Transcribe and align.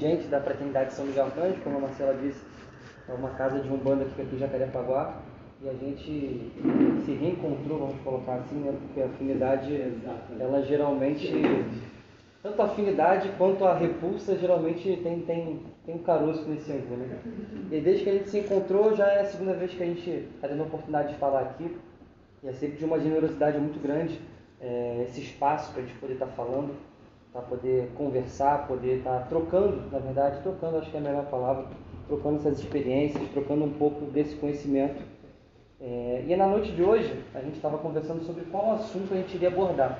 dirigente 0.00 0.28
da 0.28 0.40
Fraternidade 0.40 0.94
São 0.94 1.04
Miguel 1.04 1.26
Arcanjo, 1.26 1.60
como 1.62 1.76
a 1.76 1.80
Marcela 1.80 2.14
disse, 2.14 2.40
é 3.06 3.12
uma 3.12 3.30
casa 3.30 3.60
de 3.60 3.68
umbanda 3.68 4.04
que 4.04 4.10
fica 4.10 4.22
aqui 4.22 4.36
em 4.36 4.38
Jacarepaguá, 4.38 5.20
e 5.62 5.68
a 5.68 5.74
gente 5.74 6.52
se 7.04 7.12
reencontrou, 7.12 7.78
vamos 7.80 8.00
colocar 8.02 8.36
assim, 8.36 8.56
né? 8.60 8.74
porque 8.80 9.02
a 9.02 9.06
afinidade, 9.06 9.92
ela 10.38 10.62
geralmente, 10.62 11.30
tanto 12.42 12.62
a 12.62 12.64
afinidade 12.64 13.30
quanto 13.36 13.66
a 13.66 13.76
repulsa, 13.76 14.38
geralmente 14.38 14.98
tem, 15.02 15.20
tem, 15.20 15.60
tem 15.84 15.94
um 15.94 15.98
caroço 15.98 16.48
nesse 16.48 16.72
ângulo. 16.72 16.96
Né? 16.96 17.18
E 17.70 17.80
desde 17.80 18.04
que 18.04 18.10
a 18.10 18.12
gente 18.14 18.30
se 18.30 18.38
encontrou, 18.38 18.96
já 18.96 19.06
é 19.06 19.20
a 19.20 19.26
segunda 19.26 19.52
vez 19.52 19.74
que 19.74 19.82
a 19.82 19.86
gente 19.86 20.08
está 20.34 20.48
tendo 20.48 20.62
a 20.62 20.66
oportunidade 20.66 21.12
de 21.12 21.18
falar 21.18 21.42
aqui, 21.42 21.76
e 22.42 22.48
é 22.48 22.52
sempre 22.54 22.78
de 22.78 22.84
uma 22.86 22.98
generosidade 22.98 23.58
muito 23.58 23.78
grande 23.82 24.18
é, 24.62 25.04
esse 25.06 25.20
espaço 25.20 25.72
para 25.72 25.82
a 25.82 25.86
gente 25.86 25.98
poder 25.98 26.14
estar 26.14 26.26
tá 26.26 26.32
falando, 26.32 26.74
para 27.32 27.42
poder 27.42 27.90
conversar, 27.96 28.66
poder 28.66 28.98
estar 28.98 29.20
tá 29.20 29.26
trocando, 29.26 29.90
na 29.90 29.98
verdade, 29.98 30.42
trocando 30.42 30.78
acho 30.78 30.90
que 30.90 30.96
é 30.96 31.00
a 31.00 31.02
melhor 31.02 31.26
palavra, 31.26 31.66
trocando 32.08 32.36
essas 32.36 32.58
experiências, 32.58 33.28
trocando 33.30 33.64
um 33.64 33.72
pouco 33.72 34.06
desse 34.06 34.34
conhecimento. 34.36 35.02
É, 35.80 36.24
e 36.26 36.36
na 36.36 36.46
noite 36.46 36.72
de 36.72 36.82
hoje, 36.82 37.24
a 37.34 37.40
gente 37.40 37.56
estava 37.56 37.78
conversando 37.78 38.22
sobre 38.24 38.44
qual 38.44 38.72
assunto 38.72 39.14
a 39.14 39.16
gente 39.16 39.34
iria 39.36 39.48
abordar. 39.48 39.98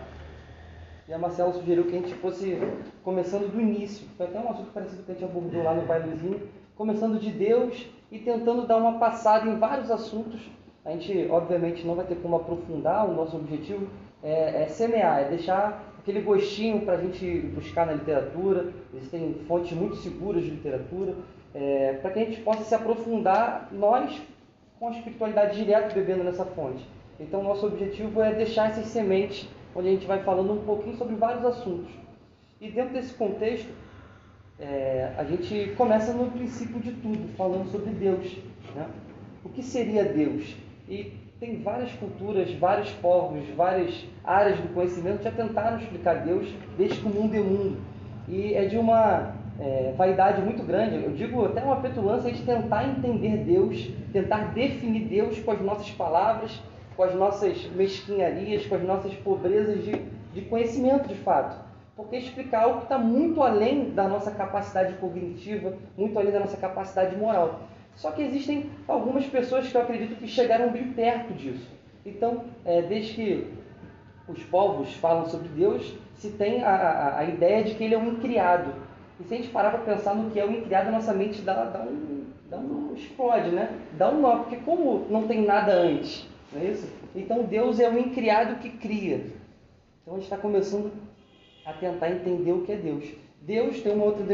E 1.08 1.12
a 1.12 1.18
Marcela 1.18 1.52
sugeriu 1.52 1.84
que 1.84 1.96
a 1.96 2.00
gente 2.00 2.14
fosse 2.14 2.58
começando 3.02 3.50
do 3.50 3.60
início. 3.60 4.06
Foi 4.16 4.26
até 4.26 4.38
um 4.38 4.50
assunto 4.50 4.72
parecido 4.72 5.02
que 5.02 5.10
a 5.10 5.14
gente 5.14 5.24
abordou 5.24 5.62
lá 5.62 5.74
no 5.74 5.86
bailezinho, 5.86 6.48
começando 6.76 7.18
de 7.18 7.30
Deus 7.30 7.88
e 8.12 8.18
tentando 8.18 8.66
dar 8.66 8.76
uma 8.76 8.98
passada 8.98 9.48
em 9.48 9.58
vários 9.58 9.90
assuntos. 9.90 10.40
A 10.84 10.90
gente, 10.90 11.28
obviamente, 11.30 11.86
não 11.86 11.94
vai 11.94 12.06
ter 12.06 12.16
como 12.16 12.36
aprofundar, 12.36 13.08
o 13.08 13.14
nosso 13.14 13.36
objetivo 13.36 13.86
é, 14.22 14.62
é 14.62 14.66
semear, 14.68 15.20
é 15.20 15.28
deixar 15.28 15.84
aquele 15.98 16.20
gostinho 16.20 16.80
para 16.82 16.94
a 16.94 17.00
gente 17.00 17.26
buscar 17.54 17.86
na 17.86 17.92
literatura. 17.92 18.72
Existem 18.94 19.34
fontes 19.46 19.72
muito 19.72 19.96
seguras 19.96 20.42
de 20.42 20.50
literatura, 20.50 21.14
é, 21.54 21.94
para 22.00 22.10
que 22.10 22.18
a 22.18 22.24
gente 22.24 22.40
possa 22.40 22.64
se 22.64 22.74
aprofundar, 22.74 23.68
nós, 23.72 24.20
com 24.78 24.88
a 24.88 24.92
espiritualidade 24.92 25.56
direto 25.56 25.94
bebendo 25.94 26.24
nessa 26.24 26.44
fonte. 26.44 26.86
Então, 27.18 27.42
nosso 27.42 27.66
objetivo 27.66 28.22
é 28.22 28.32
deixar 28.32 28.70
essas 28.70 28.86
sementes, 28.86 29.46
onde 29.74 29.88
a 29.88 29.90
gente 29.90 30.06
vai 30.06 30.22
falando 30.22 30.52
um 30.52 30.64
pouquinho 30.64 30.96
sobre 30.96 31.14
vários 31.16 31.44
assuntos. 31.44 31.92
E 32.60 32.70
dentro 32.70 32.94
desse 32.94 33.12
contexto, 33.14 33.68
é, 34.58 35.12
a 35.16 35.24
gente 35.24 35.74
começa 35.76 36.12
no 36.12 36.30
princípio 36.30 36.80
de 36.80 36.92
tudo, 36.92 37.28
falando 37.36 37.70
sobre 37.70 37.90
Deus. 37.90 38.38
Né? 38.74 38.86
O 39.44 39.48
que 39.48 39.62
seria 39.62 40.04
Deus? 40.04 40.54
E 40.88 41.12
tem 41.40 41.62
várias 41.62 41.90
culturas, 41.92 42.52
vários 42.52 42.90
povos, 42.90 43.42
várias 43.56 44.06
áreas 44.22 44.60
do 44.60 44.74
conhecimento 44.74 45.22
já 45.22 45.30
tentaram 45.30 45.78
explicar 45.78 46.22
Deus 46.22 46.46
desde 46.76 47.00
que 47.00 47.06
o 47.06 47.10
mundo 47.10 47.34
é 47.34 47.40
mundo. 47.40 47.78
E 48.28 48.52
é 48.52 48.66
de 48.66 48.76
uma 48.76 49.32
é, 49.58 49.94
vaidade 49.96 50.42
muito 50.42 50.62
grande, 50.62 51.02
eu 51.02 51.12
digo 51.12 51.46
até 51.46 51.62
uma 51.62 51.76
petulância 51.76 52.30
de 52.30 52.42
tentar 52.42 52.86
entender 52.86 53.38
Deus, 53.38 53.90
tentar 54.12 54.52
definir 54.52 55.06
Deus 55.06 55.40
com 55.40 55.52
as 55.52 55.60
nossas 55.62 55.90
palavras, 55.92 56.62
com 56.94 57.02
as 57.02 57.14
nossas 57.14 57.64
mesquinharias, 57.74 58.66
com 58.66 58.74
as 58.74 58.82
nossas 58.82 59.14
pobrezas 59.14 59.82
de, 59.82 59.92
de 60.34 60.42
conhecimento 60.42 61.08
de 61.08 61.14
fato. 61.14 61.56
Porque 61.96 62.16
explicar 62.16 62.64
algo 62.64 62.78
que 62.78 62.84
está 62.84 62.98
muito 62.98 63.42
além 63.42 63.90
da 63.90 64.06
nossa 64.06 64.30
capacidade 64.30 64.92
cognitiva, 64.94 65.74
muito 65.96 66.18
além 66.18 66.32
da 66.32 66.40
nossa 66.40 66.58
capacidade 66.58 67.16
moral. 67.16 67.60
Só 68.00 68.10
que 68.12 68.22
existem 68.22 68.70
algumas 68.88 69.26
pessoas 69.26 69.68
que 69.68 69.76
eu 69.76 69.82
acredito 69.82 70.16
que 70.16 70.26
chegaram 70.26 70.72
bem 70.72 70.90
perto 70.94 71.34
disso. 71.34 71.68
Então, 72.04 72.44
é, 72.64 72.80
desde 72.80 73.12
que 73.12 73.46
os 74.26 74.42
povos 74.44 74.94
falam 74.94 75.26
sobre 75.26 75.48
Deus, 75.48 75.94
se 76.14 76.30
tem 76.30 76.64
a, 76.64 76.70
a, 76.70 77.18
a, 77.18 77.24
ideia 77.24 77.62
de 77.62 77.74
que 77.74 77.84
ele 77.84 77.94
é 77.94 77.98
um 77.98 78.12
incriado. 78.12 78.72
E 79.20 79.24
se 79.24 79.34
a 79.34 79.36
gente 79.36 79.50
parar 79.50 79.72
para 79.72 79.94
pensar 79.94 80.14
no 80.14 80.30
que 80.30 80.40
é 80.40 80.46
o 80.46 80.50
incriado, 80.50 80.88
a 80.88 80.92
nossa 80.92 81.12
mente 81.12 81.42
dá, 81.42 81.64
dá, 81.66 81.82
um, 81.82 82.24
dá 82.48 82.56
um 82.56 82.94
explode, 82.94 83.50
né? 83.50 83.70
Dá 83.98 84.08
um 84.08 84.22
nó, 84.22 84.38
porque 84.38 84.56
como 84.56 85.06
não 85.10 85.26
tem 85.28 85.42
nada 85.42 85.74
antes, 85.74 86.26
não 86.54 86.62
é 86.62 86.70
isso? 86.70 86.90
Então 87.14 87.42
Deus 87.42 87.78
é 87.80 87.90
um 87.90 87.98
incriado 87.98 88.60
que 88.60 88.70
cria. 88.70 89.26
Então 90.00 90.14
a 90.14 90.16
gente 90.16 90.24
está 90.24 90.38
começando 90.38 90.90
a 91.66 91.74
tentar 91.74 92.10
entender 92.10 92.52
o 92.52 92.62
que 92.62 92.72
é 92.72 92.76
Deus. 92.76 93.04
Deus 93.42 93.82
tem 93.82 93.92
uma 93.92 94.06
outra 94.06 94.24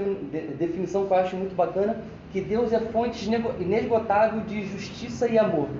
definição 0.56 1.06
que 1.06 1.12
eu 1.12 1.16
acho 1.16 1.36
muito 1.36 1.56
bacana, 1.56 2.00
que 2.36 2.42
Deus 2.42 2.70
é 2.70 2.80
fonte 2.80 3.26
inesgotável 3.58 4.42
de 4.42 4.62
justiça 4.66 5.26
e 5.26 5.38
amor. 5.38 5.70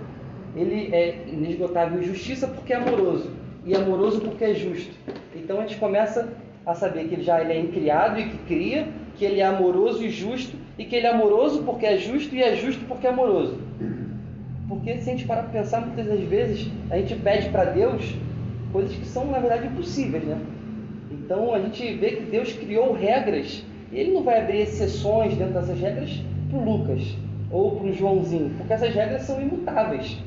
Ele 0.57 0.89
é 0.91 1.27
inesgotável 1.27 2.01
em 2.01 2.03
justiça 2.03 2.49
porque 2.49 2.73
é 2.73 2.77
amoroso, 2.77 3.31
e 3.67 3.77
amoroso 3.77 4.23
porque 4.23 4.43
é 4.43 4.55
justo. 4.55 4.95
Então 5.35 5.59
a 5.59 5.67
gente 5.67 5.77
começa 5.77 6.33
a 6.65 6.75
saber 6.75 7.09
que 7.09 7.15
ele 7.15 7.23
já 7.23 7.43
ele 7.43 7.53
é 7.53 7.61
incriado 7.61 8.19
e 8.19 8.31
que 8.31 8.39
cria, 8.47 8.89
que 9.17 9.27
ele 9.27 9.41
é 9.41 9.45
amoroso 9.45 10.03
e 10.03 10.09
justo, 10.09 10.57
e 10.79 10.87
que 10.87 10.97
ele 10.97 11.07
é 11.07 11.11
amoroso 11.11 11.63
porque 11.63 11.85
é 11.85 11.99
justo 11.99 12.35
e 12.35 12.43
é 12.43 12.57
justo 12.57 12.83
porque 12.89 13.07
é 13.07 13.11
amoroso. 13.11 13.61
Porque 14.67 14.97
se 14.97 15.11
a 15.11 15.13
gente 15.13 15.27
parar 15.27 15.43
para 15.43 15.61
pensar, 15.61 15.83
muitas 15.83 16.07
das 16.07 16.21
vezes 16.21 16.71
a 16.89 16.97
gente 16.97 17.17
pede 17.17 17.51
para 17.51 17.67
Deus 17.67 18.15
coisas 18.73 18.97
que 18.97 19.05
são, 19.05 19.27
na 19.27 19.41
verdade, 19.41 19.67
impossíveis, 19.67 20.25
né? 20.25 20.41
Então 21.11 21.55
a 21.55 21.59
gente 21.59 21.93
vê 21.97 22.13
que 22.13 22.23
Deus 22.23 22.51
criou 22.55 22.95
regras 22.95 23.63
e 23.93 23.99
ele 23.99 24.13
não 24.13 24.23
vai 24.23 24.41
abrir 24.41 24.63
exceções 24.63 25.37
dentro 25.37 25.53
dessas 25.53 25.79
regras 25.79 26.19
para 26.49 26.59
o 26.59 26.65
Lucas 26.65 27.17
ou 27.51 27.77
para 27.77 27.87
o 27.87 27.93
Joãozinho, 27.93 28.55
porque 28.57 28.73
essas 28.73 28.95
regras 28.95 29.23
são 29.23 29.41
imutáveis. 29.41 30.19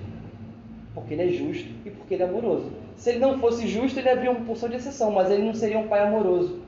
Porque 0.94 1.14
ele 1.14 1.24
é 1.24 1.28
justo 1.28 1.70
e 1.86 1.90
porque 1.90 2.14
ele 2.14 2.24
é 2.24 2.26
amoroso. 2.26 2.72
Se 2.96 3.12
ele 3.12 3.20
não 3.20 3.40
fosse 3.40 3.68
justo, 3.68 4.00
ele 4.00 4.10
abriria 4.10 4.32
uma 4.32 4.46
porção 4.46 4.68
de 4.68 4.76
exceção, 4.76 5.12
mas 5.12 5.32
ele 5.32 5.44
não 5.44 5.54
seria 5.54 5.80
um 5.80 5.88
pai 5.88 6.02
amoroso. 6.02 6.60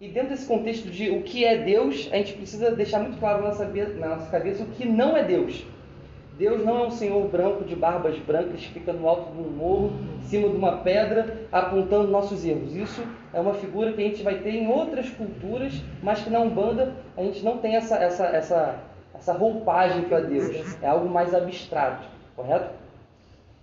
E 0.00 0.08
dentro 0.08 0.30
desse 0.30 0.46
contexto 0.46 0.90
de 0.90 1.10
o 1.10 1.22
que 1.22 1.44
é 1.44 1.56
Deus, 1.56 2.08
a 2.12 2.16
gente 2.16 2.34
precisa 2.34 2.70
deixar 2.70 3.00
muito 3.00 3.18
claro 3.18 3.42
na 3.42 3.48
nossa, 3.48 3.64
na 3.64 4.08
nossa 4.08 4.30
cabeça 4.30 4.62
o 4.62 4.66
que 4.66 4.84
não 4.84 5.16
é 5.16 5.24
Deus. 5.24 5.66
Deus 6.38 6.62
não 6.62 6.84
é 6.84 6.86
um 6.86 6.90
senhor 6.90 7.26
branco 7.28 7.64
de 7.64 7.74
barbas 7.74 8.18
brancas 8.18 8.60
que 8.60 8.72
fica 8.74 8.92
no 8.92 9.08
alto 9.08 9.32
de 9.32 9.40
um 9.40 9.50
morro, 9.50 9.92
em 10.18 10.22
cima 10.22 10.50
de 10.50 10.56
uma 10.56 10.78
pedra, 10.78 11.48
apontando 11.50 12.08
nossos 12.08 12.44
erros. 12.44 12.74
Isso 12.74 13.02
é 13.32 13.40
uma 13.40 13.54
figura 13.54 13.92
que 13.92 14.02
a 14.02 14.04
gente 14.04 14.22
vai 14.22 14.38
ter 14.40 14.50
em 14.50 14.68
outras 14.68 15.08
culturas, 15.08 15.72
mas 16.02 16.22
que 16.22 16.28
na 16.28 16.40
Umbanda 16.40 16.94
a 17.16 17.22
gente 17.22 17.42
não 17.42 17.56
tem 17.56 17.76
essa, 17.76 17.96
essa, 17.96 18.26
essa, 18.26 18.78
essa 19.14 19.32
roupagem 19.32 20.02
para 20.02 20.20
Deus. 20.20 20.76
É 20.82 20.88
algo 20.88 21.08
mais 21.08 21.34
abstrato, 21.34 22.06
correto? 22.34 22.70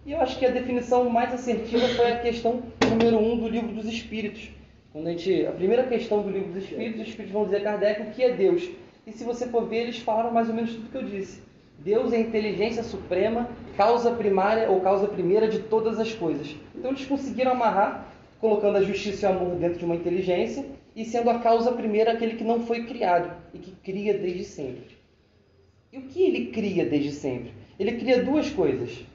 E 0.03 0.11
eu 0.11 0.19
acho 0.19 0.39
que 0.39 0.45
a 0.45 0.51
definição 0.51 1.07
mais 1.09 1.31
assertiva 1.31 1.87
foi 1.89 2.11
a 2.11 2.19
questão 2.19 2.63
número 2.89 3.19
um 3.19 3.37
do 3.37 3.47
livro 3.47 3.71
dos 3.71 3.85
Espíritos. 3.85 4.49
Quando 4.91 5.07
a, 5.07 5.11
gente, 5.11 5.45
a 5.45 5.51
primeira 5.51 5.83
questão 5.83 6.23
do 6.23 6.29
livro 6.29 6.51
dos 6.51 6.63
Espíritos, 6.63 7.01
os 7.01 7.07
Espíritos 7.07 7.33
vão 7.33 7.45
dizer 7.45 7.57
a 7.57 7.61
Kardec 7.63 8.01
o 8.01 8.11
que 8.11 8.23
é 8.23 8.33
Deus. 8.33 8.67
E 9.05 9.11
se 9.11 9.23
você 9.23 9.47
for 9.47 9.67
ver, 9.67 9.83
eles 9.83 9.99
falaram 9.99 10.31
mais 10.31 10.49
ou 10.49 10.55
menos 10.55 10.73
tudo 10.73 10.89
que 10.89 10.97
eu 10.97 11.03
disse. 11.03 11.52
Deus 11.79 12.13
é 12.13 12.17
a 12.17 12.21
inteligência 12.21 12.83
suprema, 12.83 13.49
causa 13.75 14.11
primária 14.11 14.69
ou 14.69 14.79
causa 14.81 15.07
primeira 15.07 15.47
de 15.47 15.59
todas 15.59 15.99
as 15.99 16.13
coisas. 16.13 16.55
Então 16.75 16.91
eles 16.91 17.05
conseguiram 17.05 17.51
amarrar, 17.51 18.07
colocando 18.39 18.77
a 18.77 18.83
justiça 18.83 19.25
e 19.25 19.29
o 19.29 19.35
amor 19.35 19.55
dentro 19.55 19.79
de 19.79 19.85
uma 19.85 19.95
inteligência 19.95 20.65
e 20.95 21.03
sendo 21.03 21.29
a 21.29 21.39
causa 21.39 21.71
primeira 21.71 22.13
aquele 22.13 22.35
que 22.35 22.43
não 22.43 22.61
foi 22.61 22.85
criado 22.85 23.31
e 23.53 23.59
que 23.59 23.71
cria 23.71 24.17
desde 24.17 24.43
sempre. 24.43 24.97
E 25.91 25.97
o 25.97 26.03
que 26.03 26.23
ele 26.23 26.47
cria 26.47 26.85
desde 26.85 27.11
sempre? 27.11 27.53
Ele 27.79 27.93
cria 27.93 28.23
duas 28.23 28.49
coisas. 28.49 29.05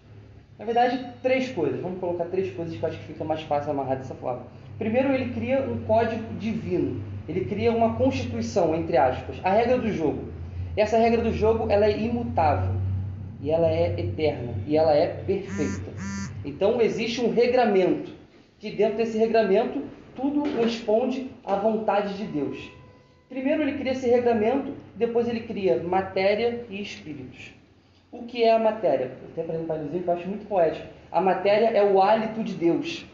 Na 0.58 0.64
verdade, 0.64 1.12
três 1.22 1.48
coisas. 1.50 1.80
Vamos 1.80 2.00
colocar 2.00 2.26
três 2.26 2.52
coisas 2.54 2.76
que 2.76 2.82
eu 2.82 2.88
acho 2.88 2.98
que 2.98 3.06
fica 3.06 3.24
mais 3.24 3.42
fácil 3.42 3.70
amarrar 3.70 3.96
dessa 3.96 4.14
forma. 4.14 4.46
Primeiro, 4.76 5.12
ele 5.12 5.32
cria 5.32 5.60
um 5.60 5.84
código 5.84 6.34
divino. 6.38 7.02
Ele 7.28 7.44
cria 7.44 7.72
uma 7.72 7.94
constituição, 7.94 8.74
entre 8.74 8.96
aspas, 8.96 9.36
a 9.44 9.52
regra 9.52 9.78
do 9.78 9.90
jogo. 9.92 10.24
Essa 10.78 10.96
regra 10.96 11.20
do 11.20 11.32
jogo 11.32 11.68
ela 11.68 11.86
é 11.86 11.98
imutável 11.98 12.72
e 13.42 13.50
ela 13.50 13.68
é 13.68 13.98
eterna 13.98 14.54
e 14.64 14.76
ela 14.76 14.94
é 14.94 15.08
perfeita. 15.08 15.90
Então 16.44 16.80
existe 16.80 17.20
um 17.20 17.32
regramento 17.32 18.12
que 18.60 18.70
dentro 18.70 18.98
desse 18.98 19.18
regramento 19.18 19.82
tudo 20.14 20.44
responde 20.56 21.32
à 21.44 21.56
vontade 21.56 22.16
de 22.16 22.24
Deus. 22.26 22.70
Primeiro 23.28 23.62
ele 23.62 23.76
cria 23.76 23.90
esse 23.90 24.08
regramento, 24.08 24.72
depois 24.94 25.28
ele 25.28 25.40
cria 25.40 25.82
matéria 25.82 26.64
e 26.70 26.80
espíritos. 26.80 27.52
O 28.12 28.22
que 28.22 28.44
é 28.44 28.52
a 28.52 28.58
matéria? 28.60 29.10
Eu 29.20 29.30
até 29.32 29.40
apresentar 29.40 29.74
um 29.74 29.88
que 29.88 30.06
eu 30.06 30.14
acho 30.14 30.28
muito 30.28 30.46
poético. 30.46 30.86
A 31.10 31.20
matéria 31.20 31.66
é 31.76 31.82
o 31.82 32.00
hálito 32.00 32.44
de 32.44 32.54
Deus. 32.54 33.04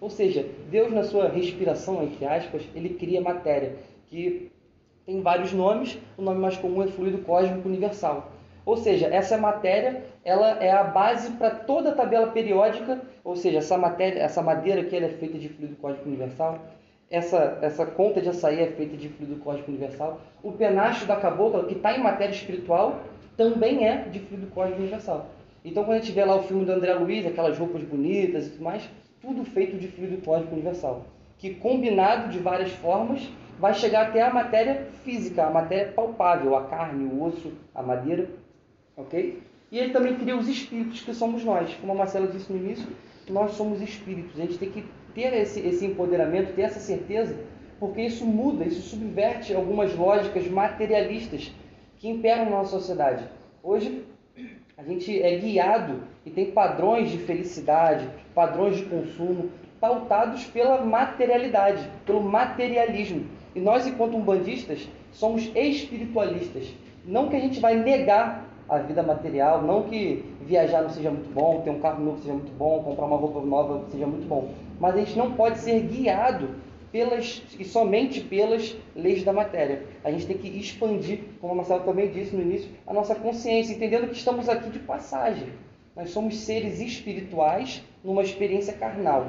Ou 0.00 0.10
seja, 0.10 0.44
Deus 0.68 0.92
na 0.92 1.04
sua 1.04 1.28
respiração, 1.28 2.02
entre 2.02 2.26
aspas, 2.26 2.62
ele 2.74 2.90
cria 2.90 3.20
matéria, 3.20 3.76
que 4.08 4.50
tem 5.04 5.20
vários 5.20 5.52
nomes, 5.52 5.98
o 6.16 6.22
nome 6.22 6.40
mais 6.40 6.56
comum 6.56 6.82
é 6.82 6.86
fluido 6.86 7.18
cósmico 7.18 7.68
universal. 7.68 8.30
Ou 8.64 8.76
seja, 8.76 9.06
essa 9.06 9.36
matéria 9.36 10.04
ela 10.24 10.62
é 10.62 10.70
a 10.70 10.84
base 10.84 11.32
para 11.32 11.50
toda 11.50 11.90
a 11.90 11.94
tabela 11.94 12.28
periódica, 12.28 13.00
ou 13.24 13.34
seja, 13.34 13.58
essa 13.58 13.76
matéria, 13.76 14.20
essa 14.20 14.40
madeira 14.40 14.82
aqui 14.82 14.96
ela 14.96 15.06
é 15.06 15.10
feita 15.10 15.38
de 15.38 15.48
fluido 15.48 15.74
cósmico 15.76 16.08
universal, 16.08 16.58
essa, 17.10 17.58
essa 17.60 17.84
conta 17.84 18.20
de 18.20 18.28
açaí 18.28 18.60
é 18.60 18.68
feita 18.68 18.96
de 18.96 19.08
fluido 19.08 19.36
cósmico 19.36 19.70
universal, 19.70 20.20
o 20.42 20.52
penacho 20.52 21.06
da 21.06 21.16
cabocla, 21.16 21.64
que 21.64 21.74
está 21.74 21.92
em 21.92 22.02
matéria 22.02 22.32
espiritual, 22.32 23.00
também 23.36 23.86
é 23.86 24.04
de 24.04 24.20
fluido 24.20 24.46
cósmico 24.48 24.80
universal. 24.80 25.26
Então, 25.64 25.84
quando 25.84 25.98
a 25.98 26.00
gente 26.00 26.12
vê 26.12 26.24
lá 26.24 26.36
o 26.36 26.42
filme 26.44 26.64
do 26.64 26.72
André 26.72 26.94
Luiz, 26.94 27.26
aquelas 27.26 27.58
roupas 27.58 27.82
bonitas 27.82 28.46
e 28.46 28.50
tudo 28.50 28.64
mais, 28.64 28.88
tudo 29.20 29.44
feito 29.44 29.76
de 29.76 29.88
fluido 29.88 30.24
cósmico 30.24 30.54
universal 30.54 31.04
que 31.42 31.54
combinado 31.56 32.28
de 32.28 32.38
várias 32.38 32.70
formas 32.70 33.28
vai 33.58 33.74
chegar 33.74 34.08
até 34.08 34.22
a 34.22 34.32
matéria 34.32 34.86
física, 35.04 35.44
a 35.44 35.50
matéria 35.50 35.92
palpável, 35.92 36.56
a 36.56 36.64
carne, 36.64 37.04
o 37.04 37.22
osso, 37.22 37.52
a 37.74 37.82
madeira, 37.82 38.28
ok? 38.96 39.42
E 39.70 39.78
ele 39.78 39.92
também 39.92 40.16
cria 40.16 40.36
os 40.36 40.48
espíritos 40.48 41.00
que 41.00 41.14
somos 41.14 41.44
nós. 41.44 41.74
Como 41.80 41.92
a 41.92 41.94
Marcela 41.94 42.26
disse 42.26 42.52
no 42.52 42.58
início, 42.58 42.86
nós 43.28 43.52
somos 43.52 43.80
espíritos. 43.80 44.38
A 44.38 44.42
gente 44.44 44.58
tem 44.58 44.70
que 44.70 44.84
ter 45.14 45.32
esse, 45.34 45.60
esse 45.60 45.86
empoderamento, 45.86 46.54
ter 46.54 46.62
essa 46.62 46.80
certeza, 46.80 47.34
porque 47.80 48.02
isso 48.02 48.24
muda, 48.24 48.64
isso 48.64 48.82
subverte 48.82 49.54
algumas 49.54 49.94
lógicas 49.96 50.46
materialistas 50.48 51.52
que 51.98 52.08
imperam 52.08 52.44
na 52.44 52.50
nossa 52.50 52.78
sociedade. 52.78 53.24
Hoje, 53.62 54.04
a 54.76 54.82
gente 54.82 55.22
é 55.22 55.38
guiado 55.38 56.02
e 56.26 56.30
tem 56.30 56.50
padrões 56.50 57.10
de 57.10 57.18
felicidade, 57.18 58.08
padrões 58.34 58.76
de 58.76 58.84
consumo, 58.84 59.50
pautados 59.80 60.44
pela 60.44 60.80
materialidade, 60.84 61.88
pelo 62.04 62.22
materialismo. 62.22 63.26
E 63.54 63.60
nós, 63.60 63.86
enquanto 63.86 64.16
umbandistas, 64.16 64.88
somos 65.12 65.50
espiritualistas. 65.54 66.72
Não 67.04 67.28
que 67.28 67.36
a 67.36 67.40
gente 67.40 67.60
vai 67.60 67.76
negar 67.76 68.48
a 68.68 68.78
vida 68.78 69.02
material, 69.02 69.62
não 69.62 69.82
que 69.82 70.24
viajar 70.40 70.82
não 70.82 70.90
seja 70.90 71.10
muito 71.10 71.32
bom, 71.32 71.60
ter 71.60 71.70
um 71.70 71.80
carro 71.80 72.02
novo 72.02 72.18
seja 72.18 72.32
muito 72.32 72.52
bom, 72.56 72.82
comprar 72.82 73.06
uma 73.06 73.16
roupa 73.16 73.40
nova 73.40 73.84
seja 73.90 74.06
muito 74.06 74.26
bom, 74.26 74.50
mas 74.80 74.94
a 74.94 74.98
gente 74.98 75.18
não 75.18 75.32
pode 75.32 75.58
ser 75.58 75.80
guiado 75.80 76.48
pelas 76.90 77.42
e 77.58 77.64
somente 77.64 78.20
pelas 78.20 78.76
leis 78.94 79.24
da 79.24 79.32
matéria. 79.32 79.86
A 80.04 80.10
gente 80.10 80.26
tem 80.26 80.38
que 80.38 80.48
expandir, 80.48 81.20
como 81.40 81.52
a 81.52 81.56
Marcela 81.56 81.80
também 81.80 82.10
disse 82.10 82.34
no 82.34 82.42
início, 82.42 82.70
a 82.86 82.92
nossa 82.92 83.14
consciência, 83.14 83.74
entendendo 83.74 84.08
que 84.08 84.16
estamos 84.16 84.48
aqui 84.48 84.70
de 84.70 84.78
passagem. 84.78 85.48
Nós 85.96 86.10
somos 86.10 86.36
seres 86.38 86.80
espirituais 86.80 87.82
numa 88.04 88.22
experiência 88.22 88.72
carnal. 88.74 89.26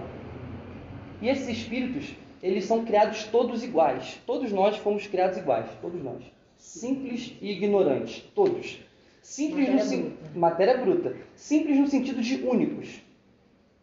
E 1.21 1.29
esses 1.29 1.47
espíritos, 1.47 2.13
eles 2.43 2.65
são 2.65 2.83
criados 2.83 3.23
todos 3.23 3.63
iguais. 3.63 4.19
Todos 4.27 4.51
nós 4.51 4.75
fomos 4.77 5.07
criados 5.07 5.37
iguais, 5.37 5.65
todos 5.81 6.03
nós. 6.03 6.21
Simples 6.57 7.33
e 7.41 7.51
ignorantes, 7.51 8.21
todos. 8.35 8.79
Simples 9.21 9.69
matéria, 9.69 9.97
no, 9.97 10.09
bruta. 10.09 10.39
matéria 10.39 10.77
bruta. 10.77 11.15
Simples 11.37 11.79
no 11.79 11.87
sentido 11.87 12.21
de 12.21 12.35
únicos. 12.43 13.01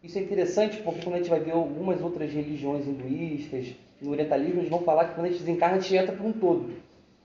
Isso 0.03 0.17
é 0.19 0.21
interessante 0.21 0.77
porque 0.77 1.01
quando 1.01 1.15
a 1.15 1.17
gente 1.17 1.29
vai 1.29 1.39
ver 1.39 1.51
algumas 1.51 2.01
outras 2.01 2.31
religiões 2.31 2.87
hinduístas, 2.87 3.73
no 3.99 4.11
orientalismo, 4.11 4.59
eles 4.59 4.69
vão 4.69 4.81
falar 4.81 5.05
que 5.05 5.15
quando 5.15 5.25
a 5.25 5.29
gente 5.29 5.39
desencarna, 5.39 5.77
a 5.77 5.79
gente 5.79 5.95
entra 5.95 6.15
por 6.15 6.25
um 6.25 6.31
todo. 6.31 6.73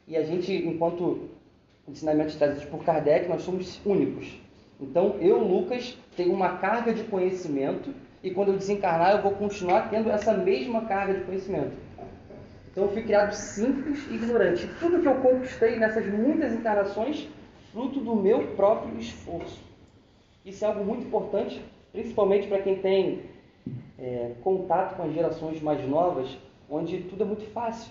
E 0.09 0.17
a 0.17 0.23
gente, 0.23 0.53
enquanto 0.53 1.29
ensinamentos 1.87 2.37
trazidos 2.37 2.65
por 2.65 2.83
Kardec, 2.83 3.29
nós 3.29 3.43
somos 3.43 3.79
únicos. 3.85 4.27
Então, 4.81 5.17
eu, 5.21 5.39
Lucas, 5.39 5.97
tenho 6.17 6.33
uma 6.33 6.59
carga 6.59 6.93
de 6.93 7.05
conhecimento 7.05 7.95
e 8.23 8.31
quando 8.31 8.53
eu 8.53 8.59
desencarnar, 8.59 9.13
eu 9.17 9.23
vou 9.23 9.33
continuar 9.33 9.91
tendo 9.91 10.11
essa 10.11 10.33
mesma 10.33 10.83
carga 10.83 11.15
de 11.15 11.25
conhecimento. 11.25 11.73
Então, 12.71 12.85
eu 12.85 12.93
fui 12.93 13.03
criado 13.03 13.33
simples 13.33 14.07
e 14.11 14.15
ignorante. 14.15 14.69
Tudo 14.79 15.01
que 15.01 15.09
eu 15.09 15.15
conquistei 15.17 15.79
nessas 15.79 16.07
muitas 16.07 16.53
encarnações, 16.53 17.29
fruto 17.73 18.01
do 18.01 18.15
meu 18.15 18.49
próprio 18.49 18.99
esforço. 18.99 19.63
Isso 20.45 20.65
é 20.65 20.69
algo 20.69 20.85
muito 20.85 21.07
importante 21.07 21.63
principalmente 21.97 22.47
para 22.47 22.61
quem 22.61 22.77
tem 22.77 23.23
é, 23.99 24.33
contato 24.43 24.97
com 24.97 25.05
as 25.05 25.15
gerações 25.15 25.63
mais 25.63 25.83
novas, 25.89 26.37
onde 26.69 26.99
tudo 27.05 27.23
é 27.23 27.27
muito 27.27 27.45
fácil. 27.53 27.91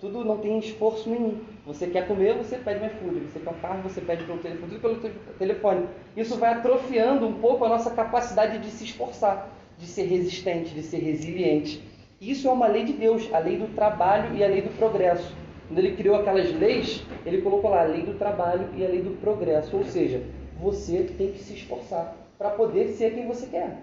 Tudo 0.00 0.24
não 0.24 0.38
tem 0.38 0.58
esforço 0.58 1.10
nenhum. 1.10 1.38
Você 1.66 1.88
quer 1.88 2.06
comer, 2.06 2.34
você 2.34 2.56
pede 2.58 2.78
mais 2.78 2.92
food. 2.92 3.18
Você 3.26 3.40
quer 3.40 3.50
um 3.50 3.54
carro, 3.54 3.82
você 3.82 4.00
pede 4.00 4.22
pelo 4.22 4.38
telefone, 4.38 4.70
tudo 4.70 4.80
pelo 4.80 5.34
telefone. 5.36 5.88
Isso 6.16 6.36
vai 6.36 6.52
atrofiando 6.52 7.26
um 7.26 7.40
pouco 7.40 7.64
a 7.64 7.68
nossa 7.68 7.90
capacidade 7.90 8.60
de 8.60 8.70
se 8.70 8.84
esforçar, 8.84 9.48
de 9.76 9.84
ser 9.84 10.04
resistente, 10.04 10.72
de 10.72 10.82
ser 10.82 10.98
resiliente. 10.98 11.82
Isso 12.20 12.46
é 12.46 12.52
uma 12.52 12.68
lei 12.68 12.84
de 12.84 12.92
Deus, 12.92 13.28
a 13.34 13.40
lei 13.40 13.58
do 13.58 13.74
trabalho 13.74 14.36
e 14.36 14.44
a 14.44 14.46
lei 14.46 14.62
do 14.62 14.70
progresso. 14.78 15.34
Quando 15.66 15.80
ele 15.80 15.96
criou 15.96 16.14
aquelas 16.14 16.52
leis, 16.54 17.04
ele 17.26 17.42
colocou 17.42 17.68
lá 17.68 17.80
a 17.82 17.86
lei 17.86 18.02
do 18.02 18.14
trabalho 18.14 18.68
e 18.76 18.84
a 18.84 18.88
lei 18.88 19.02
do 19.02 19.20
progresso. 19.20 19.76
Ou 19.76 19.82
seja, 19.84 20.22
você 20.60 21.02
tem 21.18 21.32
que 21.32 21.40
se 21.40 21.54
esforçar 21.54 22.14
para 22.38 22.50
poder 22.50 22.90
ser 22.90 23.12
quem 23.12 23.26
você 23.26 23.46
quer, 23.46 23.78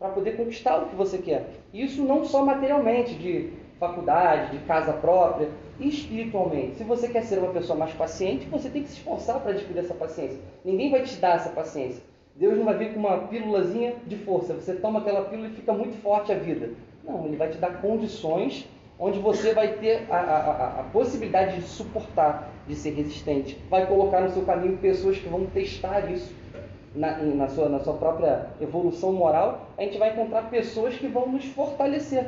para 0.00 0.08
poder 0.08 0.36
conquistar 0.36 0.78
o 0.78 0.88
que 0.88 0.96
você 0.96 1.18
quer. 1.18 1.48
Isso 1.72 2.02
não 2.02 2.24
só 2.24 2.44
materialmente, 2.44 3.14
de 3.14 3.50
faculdade, 3.78 4.58
de 4.58 4.64
casa 4.64 4.92
própria, 4.92 5.48
espiritualmente. 5.80 6.76
Se 6.76 6.84
você 6.84 7.08
quer 7.08 7.22
ser 7.22 7.38
uma 7.38 7.52
pessoa 7.52 7.78
mais 7.78 7.92
paciente, 7.92 8.46
você 8.46 8.68
tem 8.68 8.82
que 8.82 8.88
se 8.88 8.98
esforçar 8.98 9.40
para 9.40 9.52
adquirir 9.52 9.80
essa 9.80 9.94
paciência. 9.94 10.38
Ninguém 10.64 10.90
vai 10.90 11.02
te 11.02 11.16
dar 11.16 11.36
essa 11.36 11.50
paciência. 11.50 12.02
Deus 12.36 12.56
não 12.56 12.64
vai 12.64 12.76
vir 12.76 12.94
com 12.94 13.00
uma 13.00 13.18
pílulazinha 13.28 13.94
de 14.06 14.16
força. 14.16 14.54
Você 14.54 14.74
toma 14.74 15.00
aquela 15.00 15.22
pílula 15.22 15.48
e 15.48 15.52
fica 15.52 15.72
muito 15.72 16.00
forte 16.00 16.32
a 16.32 16.36
vida. 16.36 16.70
Não, 17.04 17.26
Ele 17.26 17.36
vai 17.36 17.48
te 17.48 17.58
dar 17.58 17.80
condições 17.80 18.68
onde 18.98 19.18
você 19.18 19.54
vai 19.54 19.74
ter 19.74 20.06
a, 20.10 20.16
a, 20.16 20.80
a, 20.80 20.82
possibilidade 20.84 21.56
de 21.56 21.62
suportar, 21.62 22.50
de 22.68 22.74
ser 22.74 22.90
resistente. 22.90 23.58
Vai 23.70 23.86
colocar 23.86 24.20
no 24.20 24.30
seu 24.30 24.42
caminho 24.44 24.76
pessoas 24.76 25.16
que 25.16 25.28
vão 25.28 25.46
testar 25.46 26.10
isso 26.10 26.34
na, 26.94 27.18
na, 27.18 27.48
sua, 27.48 27.68
na 27.68 27.78
sua 27.80 27.94
própria 27.94 28.46
evolução 28.60 29.12
moral, 29.12 29.68
a 29.78 29.82
gente 29.82 29.98
vai 29.98 30.10
encontrar 30.10 30.50
pessoas 30.50 30.94
que 30.96 31.06
vão 31.06 31.28
nos 31.28 31.44
fortalecer. 31.46 32.26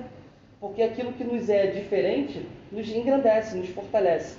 Porque 0.60 0.82
aquilo 0.82 1.12
que 1.12 1.24
nos 1.24 1.48
é 1.48 1.66
diferente 1.66 2.46
nos 2.72 2.88
engrandece, 2.88 3.56
nos 3.56 3.68
fortalece. 3.68 4.38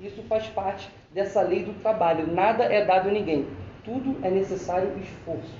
Isso 0.00 0.22
faz 0.22 0.46
parte 0.46 0.88
dessa 1.12 1.42
lei 1.42 1.64
do 1.64 1.74
trabalho. 1.82 2.32
Nada 2.32 2.64
é 2.64 2.84
dado 2.84 3.08
a 3.08 3.12
ninguém. 3.12 3.46
Tudo 3.84 4.16
é 4.22 4.30
necessário 4.30 4.96
esforço. 4.98 5.52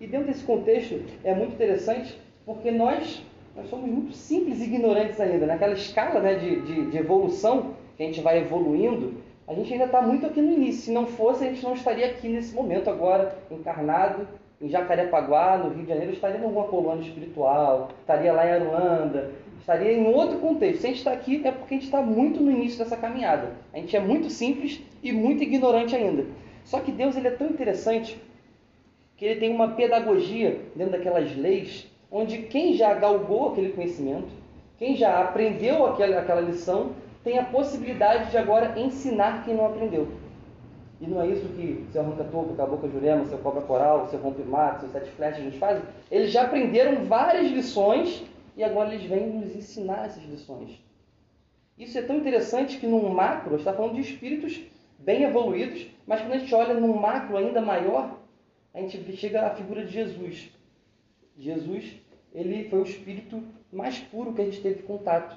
E 0.00 0.06
dentro 0.06 0.26
desse 0.26 0.44
contexto 0.44 1.00
é 1.22 1.34
muito 1.34 1.54
interessante 1.54 2.18
porque 2.44 2.70
nós, 2.70 3.24
nós 3.54 3.68
somos 3.68 3.88
muito 3.88 4.12
simples 4.14 4.60
e 4.60 4.64
ignorantes 4.64 5.20
ainda. 5.20 5.46
Naquela 5.46 5.74
escala 5.74 6.20
né, 6.20 6.34
de, 6.34 6.60
de, 6.62 6.90
de 6.90 6.98
evolução 6.98 7.74
que 7.96 8.02
a 8.02 8.06
gente 8.06 8.20
vai 8.20 8.38
evoluindo, 8.38 9.14
a 9.46 9.54
gente 9.54 9.72
ainda 9.72 9.84
está 9.84 10.02
muito 10.02 10.26
aqui 10.26 10.40
no 10.40 10.52
início. 10.52 10.82
Se 10.82 10.90
não 10.90 11.06
fosse, 11.06 11.44
a 11.44 11.48
gente 11.48 11.62
não 11.62 11.74
estaria 11.74 12.06
aqui 12.06 12.28
nesse 12.28 12.54
momento 12.54 12.90
agora, 12.90 13.36
encarnado 13.50 14.26
em 14.60 14.68
Jacarepaguá, 14.68 15.58
no 15.58 15.70
Rio 15.70 15.82
de 15.82 15.88
Janeiro, 15.88 16.12
estaria 16.12 16.38
em 16.38 16.44
alguma 16.44 16.66
colônia 16.66 17.02
espiritual, 17.02 17.90
estaria 18.00 18.32
lá 18.32 18.46
em 18.46 18.52
Aruanda, 18.52 19.30
estaria 19.60 19.92
em 19.92 20.06
outro 20.06 20.38
contexto. 20.38 20.80
Se 20.80 20.86
a 20.86 20.88
gente 20.90 20.98
está 20.98 21.12
aqui, 21.12 21.40
é 21.44 21.52
porque 21.52 21.74
a 21.74 21.76
gente 21.76 21.86
está 21.86 22.02
muito 22.02 22.40
no 22.40 22.50
início 22.50 22.78
dessa 22.78 22.96
caminhada. 22.96 23.52
A 23.72 23.78
gente 23.78 23.96
é 23.96 24.00
muito 24.00 24.28
simples 24.28 24.80
e 25.02 25.12
muito 25.12 25.42
ignorante 25.42 25.94
ainda. 25.94 26.26
Só 26.64 26.80
que 26.80 26.90
Deus 26.90 27.16
ele 27.16 27.28
é 27.28 27.32
tão 27.32 27.48
interessante 27.48 28.20
que 29.16 29.24
ele 29.24 29.40
tem 29.40 29.54
uma 29.54 29.68
pedagogia 29.68 30.60
dentro 30.74 30.92
daquelas 30.92 31.36
leis, 31.36 31.86
onde 32.10 32.38
quem 32.38 32.74
já 32.74 32.94
galgou 32.94 33.50
aquele 33.50 33.70
conhecimento, 33.72 34.28
quem 34.78 34.96
já 34.96 35.20
aprendeu 35.20 35.86
aquela, 35.86 36.18
aquela 36.18 36.40
lição, 36.40 36.92
tem 37.22 37.38
a 37.38 37.44
possibilidade 37.44 38.30
de 38.30 38.38
agora 38.38 38.78
ensinar 38.80 39.44
quem 39.44 39.54
não 39.54 39.66
aprendeu. 39.66 40.08
E 41.00 41.06
não 41.06 41.20
é 41.20 41.28
isso 41.28 41.46
que 41.48 41.84
seu 41.92 42.02
arranca-toco, 42.02 42.54
boca 42.54 42.88
jurema, 42.88 43.24
seu 43.26 43.38
cobra 43.38 43.62
coral, 43.62 44.06
seu 44.08 44.18
rompe-mato, 44.18 44.80
seu 44.80 44.90
sete 44.90 45.10
flechas 45.10 45.44
nos 45.44 45.56
fazem? 45.56 45.82
Eles 46.10 46.30
já 46.30 46.42
aprenderam 46.42 47.04
várias 47.04 47.50
lições 47.50 48.22
e 48.56 48.64
agora 48.64 48.94
eles 48.94 49.06
vêm 49.06 49.26
nos 49.28 49.54
ensinar 49.54 50.06
essas 50.06 50.22
lições. 50.24 50.82
Isso 51.78 51.98
é 51.98 52.02
tão 52.02 52.16
interessante 52.16 52.78
que 52.78 52.86
num 52.86 53.08
macro, 53.08 53.56
está 53.56 53.72
falando 53.72 53.94
de 53.94 54.02
espíritos 54.02 54.60
bem 54.98 55.22
evoluídos, 55.22 55.86
mas 56.06 56.20
quando 56.20 56.34
a 56.34 56.38
gente 56.38 56.54
olha 56.54 56.74
num 56.74 56.94
macro 56.94 57.36
ainda 57.36 57.60
maior, 57.60 58.18
a 58.74 58.80
gente 58.80 59.16
chega 59.16 59.46
à 59.46 59.50
figura 59.50 59.84
de 59.84 59.92
Jesus. 59.92 60.50
Jesus, 61.38 61.96
ele 62.34 62.68
foi 62.68 62.80
o 62.80 62.84
espírito 62.84 63.42
mais 63.72 63.98
puro 63.98 64.34
que 64.34 64.42
a 64.42 64.44
gente 64.44 64.60
teve 64.60 64.82
contato. 64.82 65.36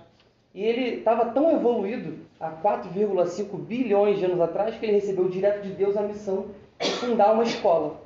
E 0.53 0.61
ele 0.61 0.97
estava 0.97 1.31
tão 1.31 1.51
evoluído 1.51 2.19
há 2.39 2.51
4,5 2.51 3.57
bilhões 3.57 4.19
de 4.19 4.25
anos 4.25 4.39
atrás 4.39 4.75
que 4.75 4.85
ele 4.85 4.93
recebeu 4.93 5.27
direto 5.29 5.63
de 5.63 5.71
Deus 5.71 5.97
a 5.97 6.03
missão 6.03 6.47
de 6.79 6.91
fundar 6.91 7.33
uma 7.33 7.43
escola. 7.43 8.01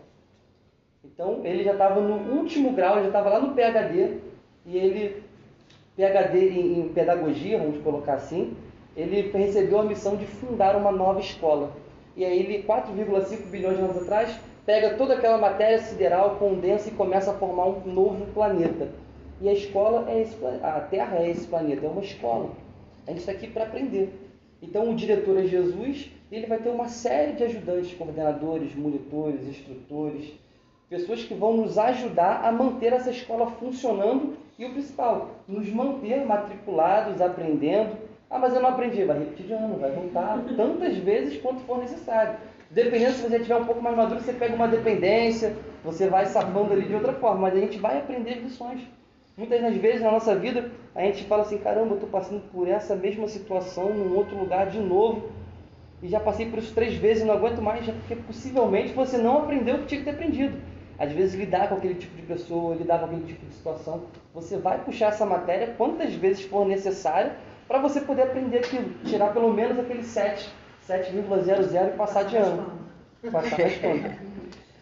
Então 1.04 1.42
ele 1.44 1.64
já 1.64 1.74
estava 1.74 2.00
no 2.00 2.38
último 2.38 2.72
grau, 2.74 3.02
já 3.02 3.08
estava 3.08 3.30
lá 3.30 3.40
no 3.42 3.54
PhD, 3.54 4.20
e 4.68 4.78
ele, 4.78 5.24
PhD 5.96 6.50
em, 6.50 6.80
em 6.82 6.90
pedagogia, 6.90 7.58
vamos 7.58 7.82
colocar 7.82 8.16
assim, 8.16 8.54
ele 8.98 9.32
recebeu 9.32 9.80
a 9.80 9.86
missão 9.86 10.18
de 10.18 10.26
fundar 10.26 10.76
uma 10.76 10.92
nova 10.92 11.22
escola. 11.22 11.72
E 12.18 12.26
aí 12.26 12.40
ele, 12.40 12.64
4,5 12.64 13.50
bilhões 13.50 13.78
de 13.78 13.84
anos 13.84 13.98
atrás, 13.98 14.38
pega 14.66 14.96
toda 14.96 15.14
aquela 15.14 15.38
matéria 15.38 15.80
sideral, 15.80 16.36
condensa 16.36 16.90
e 16.90 16.92
começa 16.92 17.32
a 17.32 17.36
formar 17.36 17.68
um 17.68 17.82
novo 17.86 18.26
planeta. 18.34 18.90
E 19.40 19.48
a 19.48 19.54
escola 19.54 20.12
é 20.12 20.22
esse 20.22 20.36
a 20.62 20.82
Terra 20.82 21.20
é 21.20 21.30
esse 21.30 21.48
planeta, 21.48 21.86
é 21.86 21.90
uma 21.90 22.02
escola. 22.02 22.50
A 23.06 23.12
gente 23.12 23.20
está 23.20 23.32
aqui 23.32 23.48
para 23.48 23.64
aprender. 23.64 24.12
Então 24.62 24.90
o 24.90 24.96
diretor 24.96 25.38
é 25.38 25.46
Jesus, 25.46 26.12
e 26.30 26.36
ele 26.36 26.48
vai 26.48 26.58
ter 26.58 26.70
uma 26.70 26.90
série 26.90 27.34
de 27.34 27.44
ajudantes, 27.44 27.96
coordenadores, 27.96 28.76
monitores, 28.76 29.48
instrutores, 29.48 30.34
pessoas 30.90 31.24
que 31.24 31.34
vão 31.34 31.56
nos 31.56 31.78
ajudar 31.78 32.44
a 32.44 32.52
manter 32.52 32.92
essa 32.92 33.12
escola 33.12 33.52
funcionando 33.52 34.36
e 34.58 34.66
o 34.66 34.72
principal, 34.72 35.30
nos 35.48 35.70
manter 35.70 36.26
matriculados, 36.26 37.22
aprendendo. 37.22 37.98
Ah, 38.30 38.40
mas 38.40 38.54
eu 38.54 38.62
não 38.62 38.70
aprendi, 38.70 39.04
vai 39.06 39.20
repetir 39.20 39.46
de 39.46 39.54
ano, 39.54 39.78
vai 39.78 39.92
voltar 39.92 40.44
tantas 40.56 40.98
vezes 40.98 41.40
quanto 41.40 41.62
for 41.62 41.78
necessário. 41.78 42.36
Dependendo 42.70 43.14
se 43.14 43.22
você 43.22 43.40
tiver 43.40 43.56
um 43.56 43.66
pouco 43.66 43.82
mais 43.82 43.96
maduro, 43.96 44.20
você 44.20 44.34
pega 44.34 44.56
uma 44.56 44.68
dependência, 44.68 45.56
você 45.84 46.08
vai 46.08 46.26
safando 46.26 46.74
ali 46.74 46.84
de 46.84 46.96
outra 46.96 47.14
forma, 47.14 47.42
mas 47.42 47.56
a 47.56 47.60
gente 47.60 47.78
vai 47.78 48.00
aprender 48.00 48.36
lições. 48.36 48.82
Muitas 49.38 49.62
das 49.62 49.76
vezes 49.76 50.02
na 50.02 50.12
nossa 50.12 50.36
vida 50.36 50.72
a 50.96 51.04
gente 51.04 51.24
fala 51.26 51.44
assim: 51.44 51.60
caramba, 51.60 51.92
eu 51.92 51.96
estou 51.96 52.10
passando 52.10 52.42
por 52.52 52.68
essa 52.68 52.96
mesma 52.96 53.28
situação 53.28 53.94
num 53.94 54.18
outro 54.18 54.36
lugar 54.36 54.68
de 54.68 54.80
novo 54.80 55.30
e 56.02 56.08
já 56.08 56.20
passei 56.20 56.50
por 56.50 56.60
isso 56.60 56.74
três 56.74 56.96
vezes 56.96 57.24
e 57.24 57.26
não 57.26 57.36
aguento 57.36 57.62
mais, 57.62 57.86
já 57.86 57.94
porque 57.94 58.16
possivelmente 58.16 58.94
você 58.94 59.18
não 59.18 59.38
aprendeu 59.40 59.76
o 59.76 59.80
que 59.80 59.86
tinha 59.86 60.00
que 60.00 60.06
ter 60.06 60.12
aprendido. 60.12 60.58
Às 61.00 61.12
vezes 61.12 61.36
lidar 61.36 61.70
com 61.70 61.76
aquele 61.76 61.96
tipo 61.96 62.16
de 62.16 62.24
pessoa, 62.24 62.76
lidar 62.76 63.00
com 63.00 63.06
aquele 63.06 63.26
tipo 63.26 63.46
de 63.46 63.54
situação, 63.54 64.04
você 64.34 64.58
vai 64.58 64.84
puxar 64.84 65.08
essa 65.08 65.26
matéria 65.26 65.74
quantas 65.78 66.14
vezes 66.14 66.44
for 66.46 66.66
necessário 66.66 67.32
para 67.68 67.80
você 67.80 68.02
poder 68.02 68.24
aprender 68.24 68.60
aquilo, 68.60 68.90
tirar 69.06 69.34
pelo 69.34 69.54
menos 69.54 69.78
aquele 69.78 70.04
7, 70.04 70.50
7,00 70.88 71.94
e 71.94 71.98
passar 71.98 72.24
de 72.24 72.38
ano. 72.38 72.72
Passar 73.32 73.58
raspando. 73.58 74.28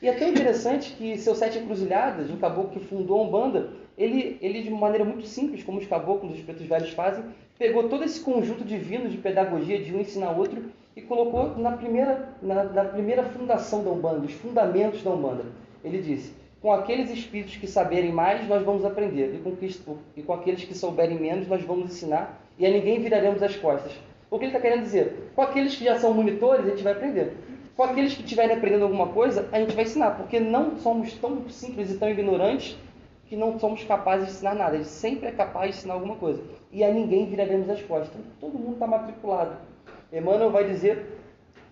E 0.02 0.08
é 0.08 0.14
tão 0.14 0.28
interessante 0.28 0.94
que 0.94 1.18
seu 1.18 1.34
Sete 1.34 1.58
Encruzilhadas, 1.58 2.30
o 2.30 2.38
caboclo 2.38 2.72
que 2.72 2.86
fundou 2.86 3.20
a 3.20 3.24
Umbanda, 3.24 3.70
ele, 3.98 4.38
ele 4.42 4.62
de 4.62 4.70
uma 4.70 4.82
maneira 4.82 5.06
muito 5.06 5.26
simples, 5.26 5.64
como 5.64 5.80
os 5.80 5.88
caboclos 5.88 6.34
dos 6.34 6.42
pretos 6.42 6.68
velhos 6.68 6.92
fazem, 6.92 7.24
pegou 7.58 7.90
todo 7.90 8.04
esse 8.04 8.20
conjunto 8.20 8.64
divino 8.64 9.10
de 9.10 9.18
pedagogia 9.18 9.82
de 9.82 9.96
um 9.96 10.00
ensinar 10.00 10.32
outro 10.32 10.64
e 10.96 11.02
colocou 11.02 11.58
na 11.58 11.72
primeira, 11.72 12.30
na, 12.42 12.66
na 12.66 12.86
primeira 12.86 13.24
fundação 13.24 13.84
da 13.84 13.90
Umbanda, 13.90 14.26
os 14.26 14.34
fundamentos 14.34 15.02
da 15.02 15.10
Umbanda. 15.10 15.46
Ele 15.86 16.02
disse: 16.02 16.34
com 16.66 16.74
aqueles 16.74 17.12
espíritos 17.12 17.58
que 17.58 17.68
saberem 17.68 18.12
mais, 18.12 18.48
nós 18.48 18.64
vamos 18.64 18.84
aprender, 18.84 19.36
e 19.36 19.38
com, 19.38 19.56
e 20.18 20.24
com 20.24 20.34
aqueles 20.34 20.64
que 20.64 20.76
souberem 20.76 21.20
menos, 21.20 21.48
nós 21.48 21.62
vamos 21.62 21.92
ensinar, 21.92 22.42
e 22.58 22.66
a 22.66 22.72
ninguém 22.72 23.00
viraremos 23.00 23.44
as 23.44 23.56
costas. 23.56 23.92
O 24.32 24.40
que 24.40 24.46
ele 24.46 24.52
está 24.52 24.60
querendo 24.60 24.82
dizer? 24.82 25.30
Com 25.36 25.44
aqueles 25.44 25.76
que 25.76 25.84
já 25.86 26.00
são 26.00 26.12
monitores, 26.12 26.66
a 26.66 26.70
gente 26.72 26.82
vai 26.82 26.94
aprender. 26.94 27.34
Com 27.78 27.84
aqueles 27.84 28.16
que 28.16 28.24
estiverem 28.24 28.58
aprendendo 28.58 28.86
alguma 28.86 29.10
coisa, 29.10 29.48
a 29.52 29.60
gente 29.60 29.76
vai 29.76 29.84
ensinar, 29.84 30.18
porque 30.18 30.40
não 30.40 30.76
somos 30.78 31.14
tão 31.14 31.48
simples 31.50 31.92
e 31.92 31.98
tão 32.00 32.10
ignorantes 32.10 32.76
que 33.28 33.36
não 33.36 33.60
somos 33.60 33.84
capazes 33.84 34.26
de 34.26 34.34
ensinar 34.34 34.56
nada. 34.56 34.76
Ele 34.76 34.86
sempre 34.86 35.28
é 35.28 35.32
capaz 35.32 35.70
de 35.70 35.78
ensinar 35.78 35.94
alguma 35.94 36.16
coisa. 36.16 36.42
E 36.72 36.84
a 36.84 36.92
ninguém 36.92 37.28
viraremos 37.28 37.70
as 37.70 37.82
costas. 37.84 38.10
Então, 38.10 38.50
todo 38.50 38.60
mundo 38.60 38.74
está 38.74 38.88
matriculado. 38.88 39.56
Emmanuel 40.12 40.50
vai 40.50 40.64
dizer 40.64 41.06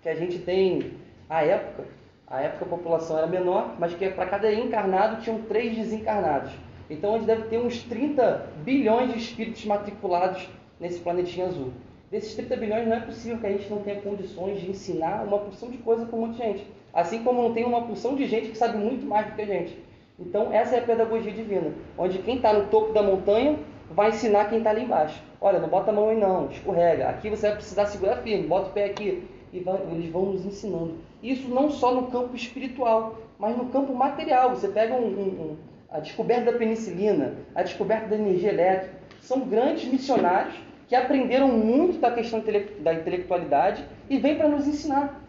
que 0.04 0.10
a 0.10 0.14
gente 0.14 0.38
tem, 0.38 0.92
a 1.28 1.44
época, 1.44 1.86
a 2.34 2.42
época 2.42 2.66
a 2.66 2.68
população 2.68 3.16
era 3.16 3.28
menor, 3.28 3.76
mas 3.78 3.94
que 3.94 4.10
para 4.10 4.26
cada 4.26 4.52
encarnado 4.52 5.22
tinham 5.22 5.44
três 5.44 5.78
desencarnados. 5.78 6.52
Então 6.90 7.14
a 7.14 7.18
gente 7.20 7.28
deve 7.28 7.44
ter 7.44 7.60
uns 7.60 7.84
30 7.84 8.48
bilhões 8.64 9.14
de 9.14 9.20
espíritos 9.20 9.64
matriculados 9.66 10.50
nesse 10.80 11.00
planetinha 11.00 11.46
azul. 11.46 11.72
Desses 12.10 12.34
30 12.34 12.56
bilhões 12.58 12.88
não 12.88 12.96
é 12.98 13.02
possível 13.02 13.38
que 13.38 13.46
a 13.46 13.52
gente 13.52 13.70
não 13.70 13.84
tenha 13.84 14.02
condições 14.02 14.60
de 14.60 14.72
ensinar 14.72 15.24
uma 15.28 15.38
porção 15.38 15.70
de 15.70 15.78
coisa 15.78 16.08
para 16.08 16.18
um 16.18 16.22
monte 16.22 16.38
de 16.38 16.38
gente. 16.40 16.68
Assim 16.92 17.24
como 17.24 17.40
não 17.40 17.54
tem 17.54 17.66
uma 17.66 17.84
porção 17.84 18.16
de 18.16 18.26
gente 18.26 18.50
que 18.50 18.58
sabe 18.58 18.80
muito 18.80 19.06
mais 19.06 19.28
do 19.28 19.34
que 19.34 19.42
a 19.44 19.46
gente. 19.46 19.78
Então 20.20 20.52
essa 20.52 20.76
é 20.76 20.80
a 20.80 20.84
pedagogia 20.84 21.32
divina, 21.32 21.72
onde 21.96 22.18
quem 22.18 22.38
está 22.38 22.52
no 22.52 22.66
topo 22.66 22.94
da 22.94 23.04
montanha 23.04 23.60
vai 23.92 24.10
ensinar 24.10 24.46
quem 24.46 24.58
está 24.58 24.72
ali 24.72 24.86
embaixo. 24.86 25.22
Olha, 25.40 25.60
não 25.60 25.70
bota 25.70 25.92
a 25.92 25.94
mão 25.94 26.10
aí 26.10 26.18
não, 26.18 26.50
escorrega. 26.50 27.10
Aqui 27.10 27.30
você 27.30 27.50
vai 27.50 27.58
precisar 27.58 27.86
segurar 27.86 28.18
firme, 28.18 28.48
bota 28.48 28.70
o 28.70 28.74
pé 28.74 28.86
aqui. 28.86 29.24
E 29.52 29.60
vai, 29.60 29.80
eles 29.92 30.10
vão 30.10 30.26
nos 30.26 30.44
ensinando. 30.44 30.96
Isso 31.24 31.48
não 31.48 31.72
só 31.72 31.96
no 31.96 32.08
campo 32.08 32.36
espiritual, 32.36 33.16
mas 33.40 33.56
no 33.56 33.68
campo 33.68 33.96
material. 33.96 34.50
Você 34.50 34.68
pega 34.68 34.94
um, 34.94 35.08
um, 35.08 35.22
um, 35.22 35.58
a 35.90 36.02
descoberta 36.02 36.52
da 36.52 36.58
penicilina, 36.58 37.36
a 37.56 37.64
descoberta 37.64 38.08
da 38.08 38.16
energia 38.18 38.50
elétrica. 38.50 38.96
São 39.22 39.40
grandes 39.40 39.86
missionários 39.86 40.54
que 40.90 40.96
aprenderam 40.96 41.48
muito 41.48 41.98
da 41.98 42.12
questão 42.12 42.44
da 42.82 42.94
intelectualidade 42.94 43.86
e 44.10 44.18
vêm 44.18 44.36
para 44.36 44.50
nos 44.50 44.68
ensinar. 44.68 45.22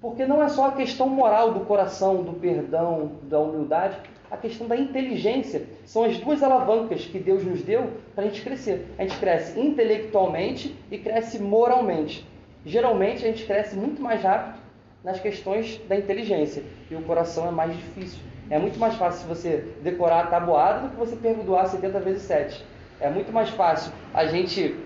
Porque 0.00 0.24
não 0.24 0.42
é 0.42 0.48
só 0.48 0.68
a 0.68 0.72
questão 0.72 1.06
moral 1.06 1.52
do 1.52 1.60
coração, 1.60 2.22
do 2.22 2.32
perdão, 2.32 3.12
da 3.24 3.38
humildade, 3.38 3.98
a 4.30 4.38
questão 4.38 4.66
da 4.66 4.74
inteligência. 4.74 5.66
São 5.84 6.04
as 6.04 6.16
duas 6.16 6.42
alavancas 6.42 7.04
que 7.04 7.18
Deus 7.18 7.44
nos 7.44 7.62
deu 7.62 7.90
para 8.14 8.24
a 8.24 8.26
gente 8.26 8.40
crescer. 8.40 8.86
A 8.98 9.02
gente 9.02 9.18
cresce 9.18 9.60
intelectualmente 9.60 10.74
e 10.90 10.96
cresce 10.96 11.38
moralmente. 11.38 12.26
Geralmente 12.64 13.22
a 13.22 13.28
gente 13.28 13.44
cresce 13.44 13.76
muito 13.76 14.00
mais 14.00 14.22
rápido 14.22 14.61
nas 15.02 15.20
questões 15.20 15.78
da 15.88 15.96
inteligência 15.96 16.62
e 16.90 16.94
o 16.94 17.02
coração 17.02 17.48
é 17.48 17.50
mais 17.50 17.76
difícil. 17.76 18.20
É 18.50 18.58
muito 18.58 18.78
mais 18.78 18.94
fácil 18.94 19.26
você 19.28 19.74
decorar 19.82 20.24
a 20.24 20.26
tabuada 20.26 20.86
do 20.86 20.90
que 20.90 20.96
você 20.96 21.16
perdoar 21.16 21.66
70 21.66 22.00
vezes 22.00 22.22
7. 22.22 22.64
É 23.00 23.08
muito 23.08 23.32
mais 23.32 23.48
fácil 23.50 23.92
a 24.12 24.26
gente 24.26 24.76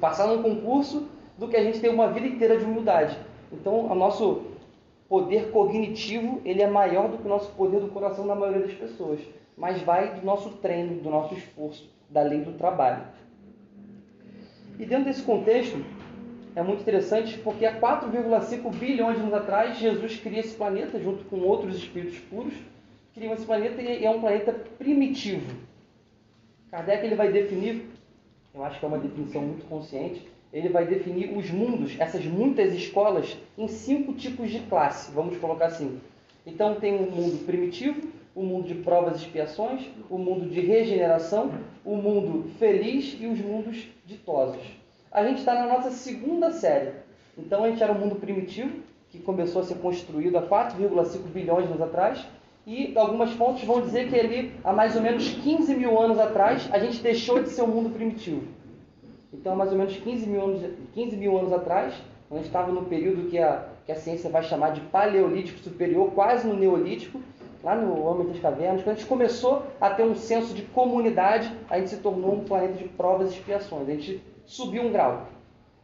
passar 0.00 0.26
num 0.26 0.42
concurso 0.42 1.08
do 1.36 1.48
que 1.48 1.56
a 1.56 1.62
gente 1.62 1.80
ter 1.80 1.88
uma 1.88 2.08
vida 2.08 2.26
inteira 2.26 2.58
de 2.58 2.64
humildade. 2.64 3.18
Então, 3.52 3.86
o 3.86 3.94
nosso 3.94 4.42
poder 5.08 5.50
cognitivo 5.50 6.40
ele 6.44 6.62
é 6.62 6.68
maior 6.68 7.08
do 7.08 7.18
que 7.18 7.26
o 7.26 7.28
nosso 7.28 7.50
poder 7.52 7.80
do 7.80 7.88
coração 7.88 8.24
na 8.24 8.34
maioria 8.34 8.62
das 8.66 8.74
pessoas, 8.74 9.20
mas 9.56 9.82
vai 9.82 10.14
do 10.14 10.24
nosso 10.24 10.50
treino, 10.50 11.02
do 11.02 11.10
nosso 11.10 11.34
esforço, 11.34 11.90
da 12.08 12.22
lei 12.22 12.40
do 12.40 12.52
trabalho. 12.52 13.02
E 14.78 14.86
dentro 14.86 15.06
desse 15.06 15.22
contexto, 15.22 15.84
é 16.60 16.62
muito 16.62 16.82
interessante 16.82 17.38
porque 17.38 17.64
há 17.64 17.80
4,5 17.80 18.74
bilhões 18.74 19.16
de 19.16 19.22
anos 19.22 19.32
atrás, 19.32 19.78
Jesus 19.78 20.16
cria 20.16 20.40
esse 20.40 20.54
planeta 20.54 21.00
junto 21.00 21.24
com 21.24 21.40
outros 21.40 21.76
espíritos 21.76 22.18
puros, 22.18 22.52
cria 23.14 23.32
esse 23.32 23.46
planeta 23.46 23.80
e 23.80 24.04
é 24.04 24.10
um 24.10 24.20
planeta 24.20 24.52
primitivo. 24.78 25.56
Kardec 26.70 27.04
ele 27.04 27.14
vai 27.14 27.32
definir, 27.32 27.86
eu 28.54 28.62
acho 28.62 28.78
que 28.78 28.84
é 28.84 28.88
uma 28.88 28.98
definição 28.98 29.40
muito 29.40 29.66
consciente, 29.66 30.22
ele 30.52 30.68
vai 30.68 30.86
definir 30.86 31.34
os 31.34 31.50
mundos, 31.50 31.98
essas 31.98 32.26
muitas 32.26 32.74
escolas, 32.74 33.38
em 33.56 33.66
cinco 33.66 34.12
tipos 34.12 34.50
de 34.50 34.60
classe, 34.60 35.10
vamos 35.12 35.38
colocar 35.38 35.66
assim. 35.66 35.98
Então 36.46 36.74
tem 36.74 36.94
o 36.94 37.08
um 37.08 37.10
mundo 37.10 37.46
primitivo, 37.46 38.06
o 38.34 38.42
um 38.42 38.44
mundo 38.44 38.68
de 38.68 38.74
provas 38.74 39.14
e 39.14 39.24
expiações, 39.24 39.88
o 40.10 40.16
um 40.16 40.18
mundo 40.18 40.46
de 40.50 40.60
regeneração, 40.60 41.52
o 41.84 41.96
mundo 41.96 42.50
feliz 42.58 43.16
e 43.18 43.26
os 43.26 43.38
mundos 43.38 43.88
ditosos. 44.04 44.79
A 45.12 45.24
gente 45.24 45.38
está 45.38 45.54
na 45.54 45.66
nossa 45.66 45.90
segunda 45.90 46.52
série. 46.52 46.92
Então 47.36 47.64
a 47.64 47.68
gente 47.68 47.82
era 47.82 47.92
um 47.92 47.98
mundo 47.98 48.14
primitivo, 48.14 48.78
que 49.10 49.18
começou 49.18 49.62
a 49.62 49.64
ser 49.64 49.74
construído 49.78 50.38
há 50.38 50.42
4,5 50.42 51.22
bilhões 51.32 51.66
de 51.66 51.72
anos 51.72 51.82
atrás, 51.82 52.24
e 52.64 52.92
algumas 52.96 53.32
fontes 53.32 53.64
vão 53.64 53.80
dizer 53.80 54.08
que 54.08 54.18
ali, 54.18 54.52
há 54.62 54.72
mais 54.72 54.94
ou 54.94 55.02
menos 55.02 55.28
15 55.28 55.74
mil 55.74 56.00
anos 56.00 56.16
atrás, 56.18 56.68
a 56.70 56.78
gente 56.78 57.02
deixou 57.02 57.42
de 57.42 57.48
ser 57.48 57.62
um 57.62 57.66
mundo 57.66 57.90
primitivo. 57.90 58.46
Então, 59.32 59.56
mais 59.56 59.72
ou 59.72 59.78
menos 59.78 59.96
15 59.96 60.28
mil 60.28 60.42
anos, 60.44 60.62
15 60.94 61.16
mil 61.16 61.36
anos 61.36 61.52
atrás, 61.52 61.94
a 62.30 62.34
gente 62.36 62.46
estava 62.46 62.70
no 62.70 62.84
período 62.84 63.28
que 63.28 63.38
a, 63.38 63.66
que 63.84 63.90
a 63.90 63.96
ciência 63.96 64.30
vai 64.30 64.44
chamar 64.44 64.70
de 64.70 64.80
paleolítico 64.82 65.58
superior, 65.58 66.12
quase 66.12 66.46
no 66.46 66.54
neolítico, 66.54 67.20
lá 67.64 67.74
no 67.74 68.00
Homem 68.04 68.28
das 68.28 68.38
Cavernas, 68.38 68.82
quando 68.82 68.94
a 68.94 68.98
gente 68.98 69.08
começou 69.08 69.64
a 69.80 69.90
ter 69.90 70.04
um 70.04 70.14
senso 70.14 70.54
de 70.54 70.62
comunidade, 70.62 71.52
a 71.68 71.78
gente 71.78 71.90
se 71.90 71.96
tornou 71.96 72.34
um 72.34 72.44
planeta 72.44 72.74
de 72.74 72.84
provas 72.84 73.30
e 73.30 73.34
expiações. 73.34 73.88
A 73.88 73.92
gente 73.92 74.22
subiu 74.50 74.82
um 74.82 74.90
grau. 74.90 75.28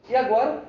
E 0.08 0.16
agora, 0.16 0.64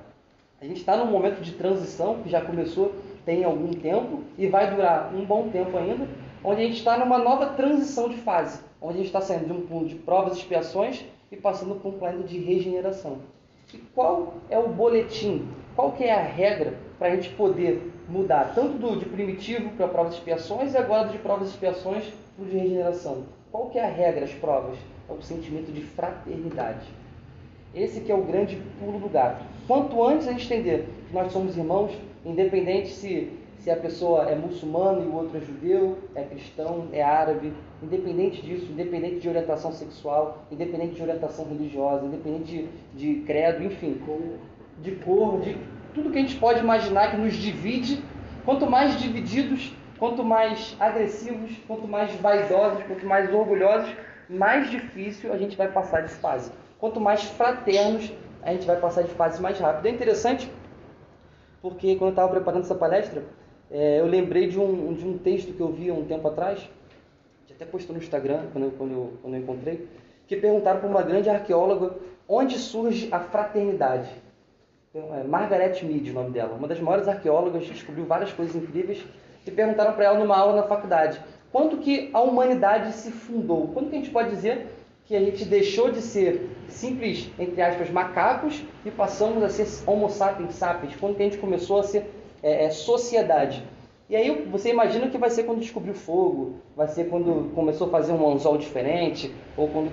a 0.61 0.65
gente 0.65 0.77
está 0.77 0.95
num 0.95 1.11
momento 1.11 1.41
de 1.41 1.53
transição, 1.53 2.21
que 2.21 2.29
já 2.29 2.41
começou 2.41 2.93
tem 3.25 3.43
algum 3.43 3.73
tempo 3.73 4.21
e 4.37 4.47
vai 4.47 4.73
durar 4.73 5.13
um 5.13 5.25
bom 5.25 5.49
tempo 5.49 5.75
ainda, 5.75 6.07
onde 6.43 6.61
a 6.61 6.65
gente 6.65 6.77
está 6.77 6.97
numa 6.97 7.17
nova 7.17 7.47
transição 7.47 8.07
de 8.07 8.17
fase, 8.17 8.61
onde 8.79 8.93
a 8.93 8.97
gente 8.97 9.07
está 9.07 9.19
saindo 9.19 9.47
de 9.47 9.51
um 9.51 9.65
ponto 9.65 9.87
de 9.87 9.95
provas 9.95 10.37
e 10.37 10.39
expiações 10.39 11.03
e 11.31 11.35
passando 11.35 11.75
por 11.75 11.89
um 11.89 11.97
planeta 11.97 12.23
de 12.23 12.37
regeneração. 12.37 13.17
E 13.73 13.79
qual 13.95 14.35
é 14.49 14.57
o 14.59 14.69
boletim? 14.69 15.49
Qual 15.75 15.91
que 15.91 16.03
é 16.03 16.13
a 16.13 16.21
regra 16.21 16.75
para 16.99 17.07
a 17.07 17.15
gente 17.15 17.31
poder 17.31 17.91
mudar 18.07 18.53
tanto 18.53 18.77
do 18.77 18.97
de 18.97 19.05
primitivo 19.05 19.71
para 19.71 19.87
provas 19.87 20.13
e 20.13 20.17
expiações 20.17 20.73
e 20.73 20.77
agora 20.77 21.09
de 21.09 21.17
provas 21.17 21.47
e 21.47 21.51
expiações 21.51 22.05
para 22.35 22.45
o 22.45 22.47
de 22.47 22.57
regeneração? 22.57 23.25
Qual 23.51 23.69
que 23.69 23.79
é 23.79 23.83
a 23.83 23.89
regra, 23.89 24.23
as 24.23 24.33
provas? 24.33 24.77
É 25.09 25.13
o 25.13 25.21
sentimento 25.21 25.71
de 25.71 25.81
fraternidade. 25.81 26.87
Esse 27.73 28.01
que 28.01 28.11
é 28.11 28.15
o 28.15 28.23
grande 28.23 28.61
pulo 28.79 28.99
do 28.99 29.09
gato. 29.09 29.43
Quanto 29.67 30.03
antes 30.03 30.27
a 30.27 30.31
gente 30.31 30.45
entender 30.45 30.87
que 31.07 31.13
nós 31.13 31.31
somos 31.31 31.57
irmãos, 31.57 31.91
independente 32.25 32.89
se 32.89 33.31
se 33.67 33.71
a 33.71 33.75
pessoa 33.75 34.29
é 34.29 34.35
muçulmano 34.35 35.03
e 35.03 35.07
o 35.07 35.13
outro 35.13 35.37
é 35.37 35.41
judeu, 35.41 35.97
é 36.15 36.23
cristão, 36.23 36.87
é 36.93 37.03
árabe, 37.03 37.51
independente 37.83 38.41
disso, 38.41 38.71
independente 38.71 39.19
de 39.19 39.27
orientação 39.27 39.73
sexual, 39.73 40.45
independente 40.49 40.95
de 40.95 41.01
orientação 41.01 41.45
religiosa, 41.45 42.05
independente 42.05 42.69
de, 42.95 43.15
de 43.15 43.21
credo, 43.23 43.63
enfim, 43.65 44.01
de 44.79 44.91
cor, 44.91 45.41
de 45.41 45.57
tudo 45.93 46.11
que 46.11 46.17
a 46.17 46.21
gente 46.21 46.37
pode 46.37 46.61
imaginar 46.61 47.11
que 47.11 47.17
nos 47.17 47.33
divide, 47.33 48.01
quanto 48.45 48.69
mais 48.69 48.97
divididos, 49.01 49.73
quanto 49.99 50.23
mais 50.23 50.73
agressivos, 50.79 51.51
quanto 51.67 51.87
mais 51.87 52.13
vaidosos, 52.15 52.83
quanto 52.83 53.05
mais 53.05 53.33
orgulhosos, 53.33 53.93
mais 54.29 54.69
difícil 54.69 55.33
a 55.33 55.37
gente 55.37 55.57
vai 55.57 55.69
passar 55.69 56.03
de 56.03 56.13
fase. 56.13 56.51
Quanto 56.79 56.99
mais 56.99 57.23
fraternos, 57.23 58.11
a 58.43 58.53
gente 58.53 58.65
vai 58.65 58.79
passar 58.79 59.03
de 59.03 59.09
fase 59.09 59.41
mais 59.41 59.59
rápido. 59.59 59.87
É 59.87 59.89
interessante 59.89 60.51
porque 61.61 61.95
quando 61.95 62.09
eu 62.09 62.13
estava 62.13 62.29
preparando 62.29 62.63
essa 62.63 62.75
palestra, 62.75 63.23
é, 63.69 63.99
eu 63.99 64.05
lembrei 64.05 64.47
de 64.47 64.59
um, 64.59 64.93
de 64.93 65.05
um 65.05 65.17
texto 65.17 65.53
que 65.53 65.59
eu 65.59 65.69
vi 65.69 65.91
um 65.91 66.05
tempo 66.05 66.27
atrás, 66.27 66.69
que 67.45 67.53
até 67.53 67.65
postou 67.65 67.95
no 67.95 68.01
Instagram 68.01 68.45
quando 68.53 68.65
eu, 68.65 68.71
quando 68.71 68.91
eu, 68.91 69.13
quando 69.21 69.33
eu 69.33 69.41
encontrei, 69.41 69.87
que 70.27 70.35
perguntaram 70.35 70.79
para 70.79 70.89
uma 70.89 71.01
grande 71.01 71.29
arqueóloga 71.29 71.95
onde 72.27 72.57
surge 72.57 73.09
a 73.11 73.19
fraternidade. 73.19 74.09
Então, 74.89 75.15
é 75.15 75.23
Margaret 75.23 75.81
Mead, 75.83 76.11
o 76.11 76.13
nome 76.13 76.31
dela, 76.31 76.55
uma 76.55 76.67
das 76.67 76.79
maiores 76.79 77.07
arqueólogas, 77.07 77.65
descobriu 77.65 78.05
várias 78.05 78.31
coisas 78.31 78.55
incríveis, 78.55 79.03
e 79.45 79.51
perguntaram 79.51 79.93
para 79.93 80.05
ela 80.05 80.19
numa 80.19 80.37
aula 80.37 80.55
na 80.55 80.63
faculdade, 80.63 81.21
quando 81.51 81.77
que 81.77 82.09
a 82.13 82.19
humanidade 82.21 82.91
se 82.91 83.11
fundou? 83.11 83.69
Quando 83.69 83.89
que 83.89 83.95
a 83.95 83.99
gente 83.99 84.11
pode 84.11 84.29
dizer 84.29 84.67
que 85.07 85.15
a 85.15 85.21
gente 85.21 85.45
deixou 85.45 85.89
de 85.89 86.01
ser 86.01 86.49
simples, 86.67 87.31
entre 87.39 87.61
aspas, 87.61 87.89
macacos 87.89 88.61
e 88.85 88.91
passamos 88.91 89.41
a 89.41 89.49
ser 89.49 89.65
homo 89.89 90.09
sapiens 90.09 90.55
sapiens? 90.55 90.95
Quando 90.97 91.15
a 91.15 91.23
gente 91.23 91.37
começou 91.37 91.79
a 91.79 91.83
ser 91.83 92.11
é, 92.43 92.65
é, 92.65 92.69
sociedade? 92.69 93.63
E 94.09 94.15
aí 94.15 94.45
você 94.51 94.69
imagina 94.69 95.07
que 95.07 95.17
vai 95.17 95.29
ser 95.29 95.43
quando 95.43 95.59
descobriu 95.59 95.93
fogo, 95.93 96.55
vai 96.75 96.87
ser 96.89 97.05
quando 97.05 97.53
começou 97.55 97.87
a 97.87 97.89
fazer 97.89 98.11
um 98.11 98.29
anzol 98.29 98.57
diferente, 98.57 99.33
ou 99.55 99.69
quando... 99.69 99.89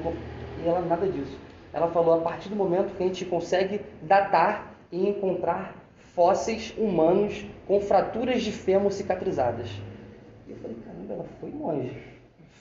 E 0.64 0.68
ela 0.68 0.80
nada 0.80 1.06
disso. 1.06 1.38
Ela 1.73 1.88
falou 1.88 2.14
a 2.14 2.21
partir 2.21 2.49
do 2.49 2.56
momento 2.56 2.97
que 2.97 3.02
a 3.02 3.06
gente 3.06 3.25
consegue 3.25 3.80
datar 4.02 4.75
e 4.90 5.09
encontrar 5.09 5.76
fósseis 6.14 6.75
humanos 6.76 7.44
com 7.66 7.80
fraturas 7.80 8.42
de 8.42 8.50
fêmur 8.50 8.92
cicatrizadas. 8.92 9.68
E 10.47 10.52
eu 10.52 10.56
falei, 10.56 10.76
caramba, 10.85 11.14
ela 11.14 11.26
foi 11.40 11.50
longe. 11.50 12.13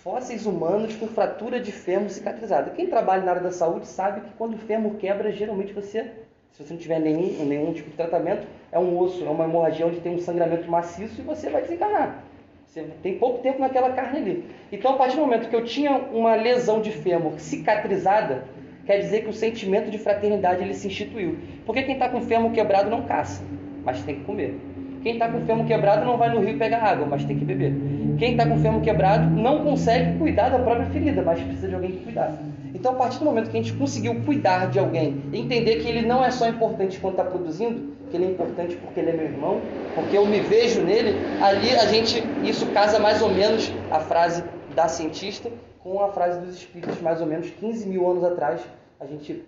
Fósseis 0.04 0.46
humanos 0.46 0.98
com 0.98 1.08
fratura 1.08 1.62
de 1.62 1.72
fêmur 1.72 2.10
cicatrizada. 2.10 2.72
Quem 2.72 2.88
trabalha 2.88 3.24
na 3.24 3.32
área 3.32 3.44
da 3.44 3.52
saúde 3.52 3.88
sabe 3.88 4.20
que 4.20 4.34
quando 4.38 4.56
o 4.56 4.58
fêmur 4.58 4.96
quebra, 4.96 5.32
geralmente 5.32 5.72
você, 5.72 6.12
se 6.52 6.62
você 6.62 6.74
não 6.74 6.80
tiver 6.80 7.00
nenhum, 7.00 7.46
nenhum 7.46 7.72
tipo 7.72 7.90
de 7.90 7.96
tratamento, 7.96 8.46
é 8.70 8.78
um 8.78 9.00
osso, 9.00 9.26
é 9.26 9.30
uma 9.30 9.46
hemorragia 9.46 9.88
onde 9.88 10.02
tem 10.02 10.14
um 10.14 10.20
sangramento 10.20 10.70
maciço 10.70 11.22
e 11.22 11.24
você 11.24 11.50
vai 11.50 11.62
desencarnar. 11.62 12.22
Você 12.68 12.84
tem 13.02 13.18
pouco 13.18 13.42
tempo 13.42 13.62
naquela 13.62 13.92
carne 13.94 14.20
ali. 14.20 14.46
Então, 14.74 14.92
a 14.92 14.98
partir 14.98 15.16
do 15.16 15.22
momento 15.22 15.48
que 15.48 15.56
eu 15.56 15.64
tinha 15.64 15.94
uma 15.94 16.36
lesão 16.36 16.82
de 16.82 16.92
fêmur 16.92 17.40
cicatrizada, 17.40 18.44
quer 18.86 18.98
dizer 18.98 19.22
que 19.22 19.30
o 19.30 19.34
sentimento 19.34 19.90
de 19.90 19.98
fraternidade 19.98 20.62
ele 20.62 20.74
se 20.74 20.86
instituiu. 20.86 21.38
Porque 21.66 21.82
quem 21.82 21.94
está 21.94 22.10
com 22.10 22.20
fêmur 22.20 22.52
quebrado 22.52 22.90
não 22.90 23.04
caça, 23.04 23.42
mas 23.86 24.04
tem 24.04 24.16
que 24.16 24.26
comer. 24.26 24.60
Quem 25.02 25.14
está 25.14 25.30
com 25.30 25.46
fêmur 25.46 25.66
quebrado 25.66 26.04
não 26.04 26.18
vai 26.18 26.28
no 26.28 26.42
rio 26.42 26.58
pegar 26.58 26.80
água, 26.80 27.06
mas 27.06 27.24
tem 27.24 27.40
que 27.40 27.46
beber. 27.46 27.72
Quem 28.24 28.32
está 28.32 28.48
com 28.48 28.56
o 28.56 28.60
fêmur 28.60 28.80
quebrado 28.80 29.30
não 29.30 29.66
consegue 29.66 30.18
cuidar 30.18 30.48
da 30.48 30.58
própria 30.58 30.86
ferida, 30.86 31.22
mas 31.22 31.42
precisa 31.42 31.68
de 31.68 31.76
alguém 31.76 31.92
que 31.92 32.06
cuidar. 32.06 32.34
Então, 32.74 32.94
a 32.94 32.96
partir 32.96 33.20
do 33.20 33.26
momento 33.26 33.52
que 33.52 33.58
a 33.58 33.62
gente 33.62 33.74
conseguiu 33.74 34.16
cuidar 34.24 34.68
de 34.68 34.80
alguém, 34.80 35.22
entender 35.34 35.82
que 35.82 35.90
ele 35.90 36.08
não 36.08 36.24
é 36.24 36.32
só 36.32 36.48
importante 36.48 36.98
quando 37.02 37.16
está 37.20 37.26
produzindo, 37.26 37.94
que 38.10 38.16
ele 38.16 38.28
é 38.28 38.30
importante 38.30 38.78
porque 38.78 39.02
ele 39.02 39.10
é 39.10 39.14
meu 39.14 39.26
irmão, 39.26 39.60
porque 39.94 40.18
eu 40.18 40.26
me 40.26 40.40
vejo 40.40 40.80
nele, 40.84 41.18
ali 41.42 41.76
a 41.76 41.86
gente, 41.88 42.24
isso 42.46 42.66
casa 42.68 42.98
mais 42.98 43.22
ou 43.22 43.28
menos 43.28 43.70
a 43.92 44.00
frase 44.00 44.42
da 44.74 44.88
cientista 44.88 45.52
com 45.84 46.02
a 46.02 46.08
frase 46.08 46.40
dos 46.40 46.56
espíritos, 46.56 47.02
mais 47.02 47.20
ou 47.20 47.28
menos 47.28 47.50
15 47.50 47.90
mil 47.90 48.10
anos 48.10 48.24
atrás, 48.24 48.62
a 49.02 49.06
gente 49.06 49.44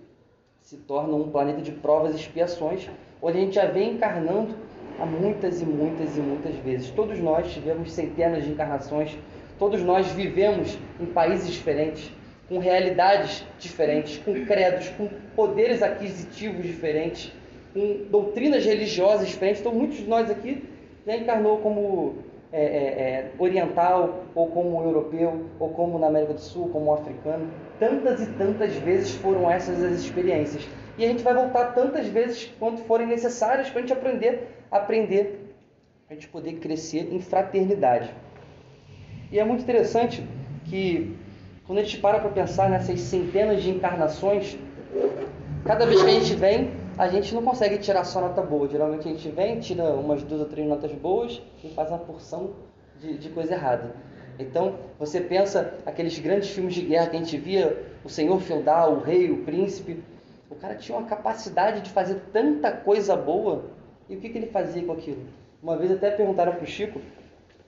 se 0.61 0.75
torna 0.75 1.15
um 1.15 1.29
planeta 1.29 1.61
de 1.61 1.71
provas 1.71 2.11
e 2.11 2.17
expiações, 2.17 2.89
onde 3.21 3.37
a 3.37 3.39
gente 3.39 3.55
já 3.55 3.67
vem 3.67 3.93
encarnando 3.93 4.64
há 4.99 5.05
muitas 5.05 5.61
e 5.61 5.65
muitas 5.65 6.17
e 6.17 6.19
muitas 6.19 6.55
vezes. 6.57 6.89
Todos 6.91 7.19
nós 7.19 7.51
tivemos 7.53 7.91
centenas 7.91 8.43
de 8.43 8.51
encarnações, 8.51 9.17
todos 9.57 9.81
nós 9.81 10.07
vivemos 10.07 10.77
em 10.99 11.05
países 11.05 11.51
diferentes, 11.51 12.11
com 12.47 12.59
realidades 12.59 13.45
diferentes, 13.59 14.17
com 14.17 14.45
credos, 14.45 14.89
com 14.89 15.09
poderes 15.35 15.81
aquisitivos 15.81 16.63
diferentes, 16.63 17.31
com 17.73 18.05
doutrinas 18.09 18.63
religiosas 18.65 19.27
diferentes. 19.27 19.61
Então, 19.61 19.73
muitos 19.73 19.97
de 19.97 20.07
nós 20.07 20.29
aqui 20.29 20.63
já 21.05 21.15
encarnou 21.15 21.57
como 21.57 22.15
é, 22.51 22.63
é, 22.63 22.67
é, 22.67 23.31
oriental, 23.37 24.23
ou 24.33 24.47
como 24.47 24.81
europeu, 24.81 25.45
ou 25.59 25.69
como 25.71 25.99
na 25.99 26.07
América 26.07 26.33
do 26.33 26.39
Sul, 26.39 26.69
como 26.69 26.93
africano. 26.93 27.49
Tantas 27.79 28.21
e 28.21 28.27
tantas 28.27 28.73
vezes 28.75 29.11
foram 29.15 29.51
essas 29.51 29.83
as 29.83 29.99
experiências. 29.99 30.65
E 30.97 31.03
a 31.03 31.07
gente 31.09 31.21
vai 31.21 31.33
voltar 31.33 31.73
tantas 31.73 32.07
vezes 32.07 32.49
quanto 32.57 32.81
forem 32.83 33.07
necessárias 33.07 33.69
para 33.69 33.79
a 33.79 33.81
gente 33.81 33.91
aprender, 33.91 34.54
aprender, 34.77 35.55
a 36.09 36.13
gente 36.13 36.27
poder 36.27 36.53
crescer 36.53 37.13
em 37.13 37.19
fraternidade. 37.19 38.13
E 39.31 39.39
é 39.39 39.43
muito 39.43 39.63
interessante 39.63 40.23
que 40.65 41.15
quando 41.65 41.79
a 41.79 41.83
gente 41.83 41.97
para 41.97 42.19
para 42.19 42.29
pensar 42.29 42.69
nessas 42.69 42.99
centenas 42.99 43.63
de 43.63 43.71
encarnações, 43.71 44.57
cada 45.65 45.85
vez 45.85 46.01
que 46.03 46.09
a 46.09 46.13
gente 46.13 46.35
vem, 46.35 46.71
a 46.97 47.07
gente 47.07 47.33
não 47.33 47.41
consegue 47.41 47.77
tirar 47.79 48.03
só 48.03 48.21
nota 48.21 48.41
boa. 48.41 48.67
Geralmente 48.67 49.07
a 49.07 49.11
gente 49.11 49.29
vem, 49.29 49.59
tira 49.59 49.83
umas 49.93 50.21
duas 50.23 50.41
ou 50.41 50.47
três 50.47 50.67
notas 50.67 50.91
boas 50.91 51.41
e 51.63 51.69
faz 51.69 51.89
uma 51.89 51.97
porção 51.97 52.51
de, 52.99 53.17
de 53.17 53.29
coisa 53.29 53.53
errada. 53.53 53.95
Então, 54.37 54.75
você 54.99 55.21
pensa 55.21 55.73
aqueles 55.85 56.19
grandes 56.19 56.49
filmes 56.49 56.73
de 56.73 56.81
guerra 56.81 57.07
que 57.07 57.15
a 57.15 57.19
gente 57.19 57.37
via, 57.37 57.83
o 58.03 58.09
senhor 58.09 58.39
feudal, 58.41 58.93
o 58.93 58.99
rei, 58.99 59.31
o 59.31 59.43
príncipe, 59.43 60.03
o 60.49 60.55
cara 60.55 60.75
tinha 60.75 60.97
uma 60.97 61.07
capacidade 61.07 61.81
de 61.81 61.89
fazer 61.89 62.21
tanta 62.31 62.71
coisa 62.71 63.15
boa, 63.15 63.65
e 64.09 64.15
o 64.15 64.19
que, 64.19 64.29
que 64.29 64.37
ele 64.37 64.47
fazia 64.47 64.83
com 64.83 64.93
aquilo? 64.93 65.21
Uma 65.61 65.77
vez 65.77 65.91
até 65.91 66.11
perguntaram 66.11 66.53
para 66.53 66.63
o 66.63 66.67
Chico, 66.67 67.01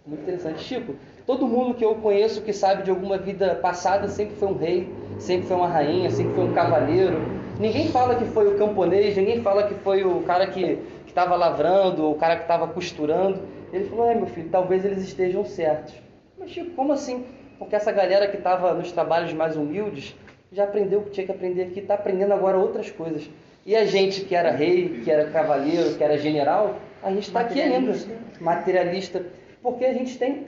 muito 0.06 0.22
interessante, 0.22 0.64
Chico, 0.64 0.96
todo 1.26 1.48
mundo 1.48 1.74
que 1.74 1.84
eu 1.84 1.96
conheço 1.96 2.42
que 2.42 2.54
sabe 2.54 2.84
de 2.84 2.90
alguma 2.90 3.18
vida 3.18 3.56
passada 3.56 4.08
sempre 4.08 4.36
foi 4.36 4.48
um 4.48 4.58
rei, 4.58 4.90
sempre 5.20 5.48
foi 5.48 5.58
uma 5.58 5.68
rainha, 5.68 6.10
sempre 6.10 6.34
foi 6.34 6.46
um 6.46 6.54
cavaleiro, 6.54 7.18
Ninguém 7.60 7.88
fala 7.88 8.16
que 8.16 8.26
foi 8.26 8.48
o 8.48 8.58
camponês, 8.58 9.18
ninguém 9.18 9.42
fala 9.42 9.68
que 9.68 9.74
foi 9.74 10.04
o 10.04 10.22
cara 10.22 10.46
que 10.46 10.78
estava 11.08 11.36
lavrando, 11.36 12.08
o 12.08 12.14
cara 12.14 12.36
que 12.36 12.44
estava 12.44 12.68
costurando. 12.68 13.42
Ele 13.74 13.86
falou: 13.86 14.12
É, 14.12 14.14
meu 14.14 14.28
filho, 14.28 14.50
talvez 14.50 14.86
eles 14.86 15.02
estejam 15.04 15.44
certos. 15.44 15.96
Mas, 16.38 16.52
Chico, 16.52 16.70
como 16.76 16.94
assim? 16.94 17.26
Porque 17.58 17.76
essa 17.76 17.92
galera 17.92 18.28
que 18.28 18.38
estava 18.38 18.76
nos 18.76 18.92
trabalhos 18.92 19.34
mais 19.34 19.58
humildes 19.58 20.16
já 20.52 20.66
aprendeu 20.66 21.00
o 21.00 21.04
que 21.06 21.10
tinha 21.10 21.26
que 21.26 21.32
aprender 21.32 21.64
aqui, 21.64 21.80
está 21.80 21.96
aprendendo 21.96 22.32
agora 22.32 22.60
outras 22.60 22.92
coisas. 22.92 23.28
E 23.68 23.76
a 23.76 23.86
gente 23.86 24.22
que 24.22 24.34
era 24.34 24.50
rei, 24.50 25.02
que 25.04 25.12
era 25.12 25.30
cavaleiro, 25.30 25.98
que 25.98 26.02
era 26.02 26.18
general, 26.18 26.80
a 27.04 27.12
gente 27.12 27.28
está 27.28 27.42
aqui 27.42 27.62
ainda, 27.62 27.94
materialista. 28.40 29.26
Porque 29.62 29.84
a 29.84 29.92
gente 29.92 30.18
tem, 30.18 30.48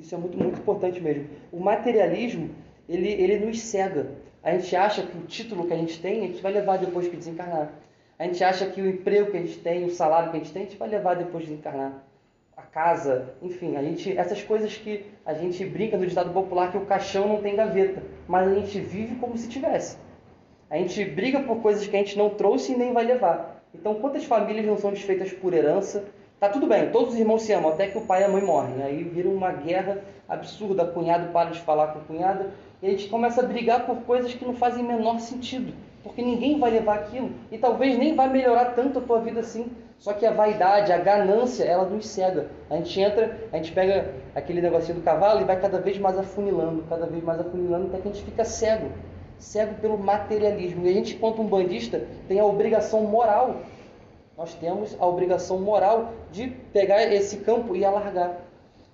isso 0.00 0.14
é 0.14 0.18
muito, 0.18 0.38
muito 0.38 0.58
importante 0.58 0.98
mesmo, 0.98 1.26
o 1.52 1.60
materialismo, 1.60 2.48
ele, 2.88 3.10
ele 3.10 3.44
nos 3.44 3.60
cega. 3.60 4.06
A 4.42 4.52
gente 4.52 4.74
acha 4.74 5.02
que 5.02 5.18
o 5.18 5.26
título 5.26 5.66
que 5.66 5.74
a 5.74 5.76
gente 5.76 6.00
tem, 6.00 6.24
a 6.24 6.26
gente 6.28 6.40
vai 6.40 6.50
levar 6.50 6.78
depois 6.78 7.06
que 7.06 7.16
desencarnar. 7.18 7.72
A 8.18 8.24
gente 8.24 8.42
acha 8.42 8.64
que 8.64 8.80
o 8.80 8.88
emprego 8.88 9.32
que 9.32 9.36
a 9.36 9.40
gente 9.40 9.58
tem, 9.58 9.84
o 9.84 9.90
salário 9.90 10.30
que 10.30 10.38
a 10.38 10.40
gente 10.40 10.52
tem, 10.52 10.62
a 10.62 10.64
gente 10.64 10.78
vai 10.78 10.88
levar 10.88 11.14
depois 11.14 11.44
de 11.44 11.50
desencarnar. 11.50 11.92
A 12.56 12.62
casa, 12.62 13.34
enfim, 13.42 13.76
a 13.76 13.82
gente, 13.82 14.16
essas 14.16 14.42
coisas 14.42 14.74
que 14.74 15.04
a 15.26 15.34
gente 15.34 15.62
brinca 15.66 15.98
no 15.98 16.06
ditado 16.06 16.32
popular 16.32 16.72
que 16.72 16.78
o 16.78 16.86
caixão 16.86 17.28
não 17.28 17.42
tem 17.42 17.54
gaveta, 17.54 18.02
mas 18.26 18.48
a 18.48 18.54
gente 18.54 18.80
vive 18.80 19.16
como 19.16 19.36
se 19.36 19.46
tivesse. 19.46 19.98
A 20.68 20.76
gente 20.76 21.04
briga 21.04 21.40
por 21.40 21.58
coisas 21.58 21.86
que 21.86 21.94
a 21.94 21.98
gente 22.00 22.18
não 22.18 22.30
trouxe 22.30 22.72
e 22.72 22.76
nem 22.76 22.92
vai 22.92 23.04
levar. 23.04 23.62
Então, 23.72 23.94
quantas 23.94 24.24
famílias 24.24 24.66
não 24.66 24.76
são 24.76 24.90
desfeitas 24.90 25.32
por 25.32 25.54
herança? 25.54 26.04
Tá 26.40 26.48
tudo 26.48 26.66
bem, 26.66 26.90
todos 26.90 27.14
os 27.14 27.18
irmãos 27.18 27.42
se 27.42 27.52
amam, 27.52 27.70
até 27.70 27.86
que 27.86 27.96
o 27.96 28.02
pai 28.02 28.22
e 28.22 28.24
a 28.24 28.28
mãe 28.28 28.42
morrem. 28.42 28.82
Aí 28.82 29.04
vira 29.04 29.28
uma 29.28 29.52
guerra 29.52 30.02
absurda, 30.28 30.84
cunhado 30.84 31.32
para 31.32 31.50
de 31.50 31.60
falar 31.60 31.88
com 31.88 32.00
cunhada, 32.00 32.50
e 32.82 32.86
a 32.86 32.90
gente 32.90 33.08
começa 33.08 33.40
a 33.40 33.44
brigar 33.44 33.86
por 33.86 33.96
coisas 34.02 34.34
que 34.34 34.44
não 34.44 34.54
fazem 34.54 34.84
menor 34.84 35.18
sentido, 35.20 35.72
porque 36.02 36.20
ninguém 36.20 36.58
vai 36.58 36.70
levar 36.70 36.96
aquilo 36.96 37.30
e 37.50 37.56
talvez 37.56 37.96
nem 37.96 38.14
vai 38.14 38.28
melhorar 38.28 38.74
tanto 38.74 38.98
a 38.98 39.02
tua 39.02 39.20
vida 39.20 39.40
assim. 39.40 39.70
Só 39.98 40.12
que 40.12 40.26
a 40.26 40.30
vaidade, 40.30 40.92
a 40.92 40.98
ganância, 40.98 41.64
ela 41.64 41.86
nos 41.86 42.06
cega. 42.06 42.48
A 42.68 42.76
gente 42.76 43.00
entra, 43.00 43.40
a 43.50 43.56
gente 43.56 43.72
pega 43.72 44.12
aquele 44.34 44.60
negocinho 44.60 44.98
do 44.98 45.04
cavalo 45.04 45.40
e 45.40 45.44
vai 45.44 45.58
cada 45.58 45.80
vez 45.80 45.96
mais 45.98 46.18
afunilando, 46.18 46.84
cada 46.86 47.06
vez 47.06 47.24
mais 47.24 47.40
afunilando, 47.40 47.86
até 47.86 47.98
que 47.98 48.08
a 48.08 48.12
gente 48.12 48.24
fica 48.24 48.44
cego, 48.44 48.90
cego 49.38 49.74
pelo 49.80 49.98
materialismo. 49.98 50.86
E 50.86 50.90
a 50.90 50.92
gente, 50.92 51.14
enquanto 51.14 51.42
um 51.42 51.46
bandista, 51.46 52.06
tem 52.28 52.38
a 52.38 52.44
obrigação 52.44 53.02
moral. 53.02 53.62
Nós 54.36 54.54
temos 54.54 54.96
a 54.98 55.06
obrigação 55.06 55.58
moral 55.60 56.12
de 56.30 56.48
pegar 56.72 57.02
esse 57.12 57.38
campo 57.38 57.74
e 57.74 57.84
alargar. 57.84 58.38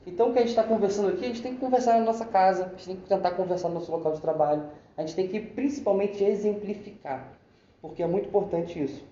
Então, 0.06 0.30
o 0.30 0.32
que 0.32 0.38
a 0.38 0.42
gente 0.42 0.50
está 0.50 0.64
conversando 0.64 1.10
aqui, 1.10 1.24
a 1.24 1.28
gente 1.28 1.42
tem 1.42 1.54
que 1.54 1.60
conversar 1.60 1.98
na 1.98 2.04
nossa 2.04 2.24
casa, 2.24 2.66
a 2.66 2.68
gente 2.70 2.86
tem 2.86 2.96
que 2.96 3.08
tentar 3.08 3.32
conversar 3.32 3.68
no 3.68 3.74
nosso 3.74 3.90
local 3.90 4.12
de 4.12 4.20
trabalho, 4.20 4.64
a 4.96 5.00
gente 5.00 5.14
tem 5.14 5.28
que 5.28 5.38
principalmente 5.38 6.22
exemplificar, 6.24 7.28
porque 7.80 8.02
é 8.02 8.06
muito 8.06 8.28
importante 8.28 8.82
isso. 8.82 9.04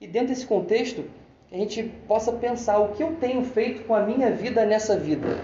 E 0.00 0.06
dentro 0.06 0.28
desse 0.28 0.46
contexto, 0.46 1.04
a 1.52 1.56
gente 1.56 1.82
possa 2.08 2.32
pensar 2.32 2.78
o 2.78 2.88
que 2.88 3.02
eu 3.02 3.14
tenho 3.16 3.44
feito 3.44 3.84
com 3.84 3.94
a 3.94 4.00
minha 4.00 4.30
vida 4.30 4.64
nessa 4.64 4.96
vida. 4.96 5.38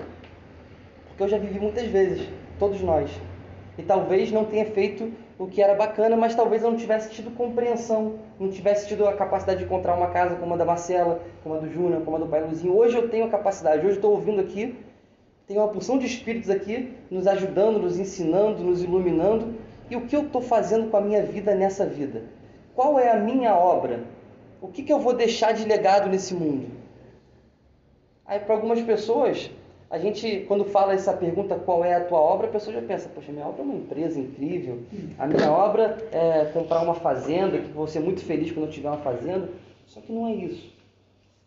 Porque 1.09 1.23
eu 1.23 1.29
já 1.29 1.39
vivi 1.39 1.61
muitas 1.61 1.87
vezes, 1.87 2.27
todos 2.59 2.81
nós. 2.81 3.11
E 3.81 3.83
talvez 3.83 4.31
não 4.31 4.45
tenha 4.45 4.67
feito 4.67 5.11
o 5.39 5.47
que 5.47 5.63
era 5.63 5.75
bacana, 5.75 6.15
mas 6.15 6.35
talvez 6.35 6.63
eu 6.63 6.71
não 6.71 6.77
tivesse 6.77 7.09
tido 7.09 7.35
compreensão, 7.35 8.17
não 8.39 8.51
tivesse 8.51 8.87
tido 8.87 9.09
a 9.09 9.15
capacidade 9.15 9.61
de 9.61 9.65
encontrar 9.65 9.97
uma 9.97 10.09
casa 10.09 10.37
como 10.37 10.53
a 10.53 10.57
da 10.59 10.67
Marcela, 10.67 11.23
como 11.43 11.55
a 11.55 11.59
do 11.59 11.73
Júnior, 11.73 12.03
como 12.03 12.19
a 12.19 12.21
do 12.21 12.27
Pai 12.27 12.45
Luzinho. 12.45 12.77
Hoje 12.77 12.99
eu 12.99 13.09
tenho 13.09 13.25
a 13.25 13.31
capacidade, 13.31 13.87
hoje 13.87 13.97
estou 13.97 14.11
ouvindo 14.13 14.39
aqui, 14.39 14.77
tem 15.47 15.57
uma 15.57 15.69
porção 15.69 15.97
de 15.97 16.05
espíritos 16.05 16.51
aqui 16.51 16.93
nos 17.11 17.27
ajudando, 17.27 17.79
nos 17.79 17.99
ensinando, 17.99 18.63
nos 18.63 18.83
iluminando. 18.83 19.55
E 19.89 19.97
o 19.97 20.03
que 20.03 20.15
eu 20.15 20.25
estou 20.25 20.43
fazendo 20.43 20.91
com 20.91 20.99
a 20.99 21.01
minha 21.01 21.23
vida 21.23 21.55
nessa 21.55 21.87
vida? 21.87 22.25
Qual 22.75 22.99
é 22.99 23.11
a 23.11 23.17
minha 23.17 23.57
obra? 23.57 24.01
O 24.61 24.69
que, 24.69 24.83
que 24.83 24.93
eu 24.93 24.99
vou 24.99 25.15
deixar 25.15 25.53
de 25.53 25.65
legado 25.65 26.07
nesse 26.11 26.35
mundo? 26.35 26.67
Aí, 28.27 28.41
para 28.41 28.55
algumas 28.55 28.83
pessoas, 28.83 29.51
a 29.91 29.99
gente, 29.99 30.45
quando 30.47 30.65
fala 30.65 30.95
essa 30.95 31.13
pergunta, 31.13 31.57
qual 31.57 31.85
é 31.85 31.95
a 31.95 32.05
tua 32.05 32.21
obra, 32.21 32.47
a 32.47 32.51
pessoa 32.51 32.73
já 32.73 32.81
pensa, 32.81 33.09
poxa, 33.13 33.33
minha 33.33 33.45
obra 33.45 33.61
é 33.61 33.65
uma 33.65 33.75
empresa 33.75 34.21
incrível, 34.21 34.79
a 35.19 35.27
minha 35.27 35.51
obra 35.51 35.99
é 36.13 36.45
comprar 36.53 36.81
uma 36.81 36.95
fazenda, 36.95 37.59
que 37.59 37.73
vou 37.73 37.89
ser 37.89 37.99
muito 37.99 38.25
feliz 38.25 38.53
quando 38.53 38.67
eu 38.67 38.73
tiver 38.73 38.89
uma 38.89 38.99
fazenda. 38.99 39.49
Só 39.87 40.01
que 40.01 40.13
não 40.13 40.29
é 40.29 40.33
isso. 40.33 40.73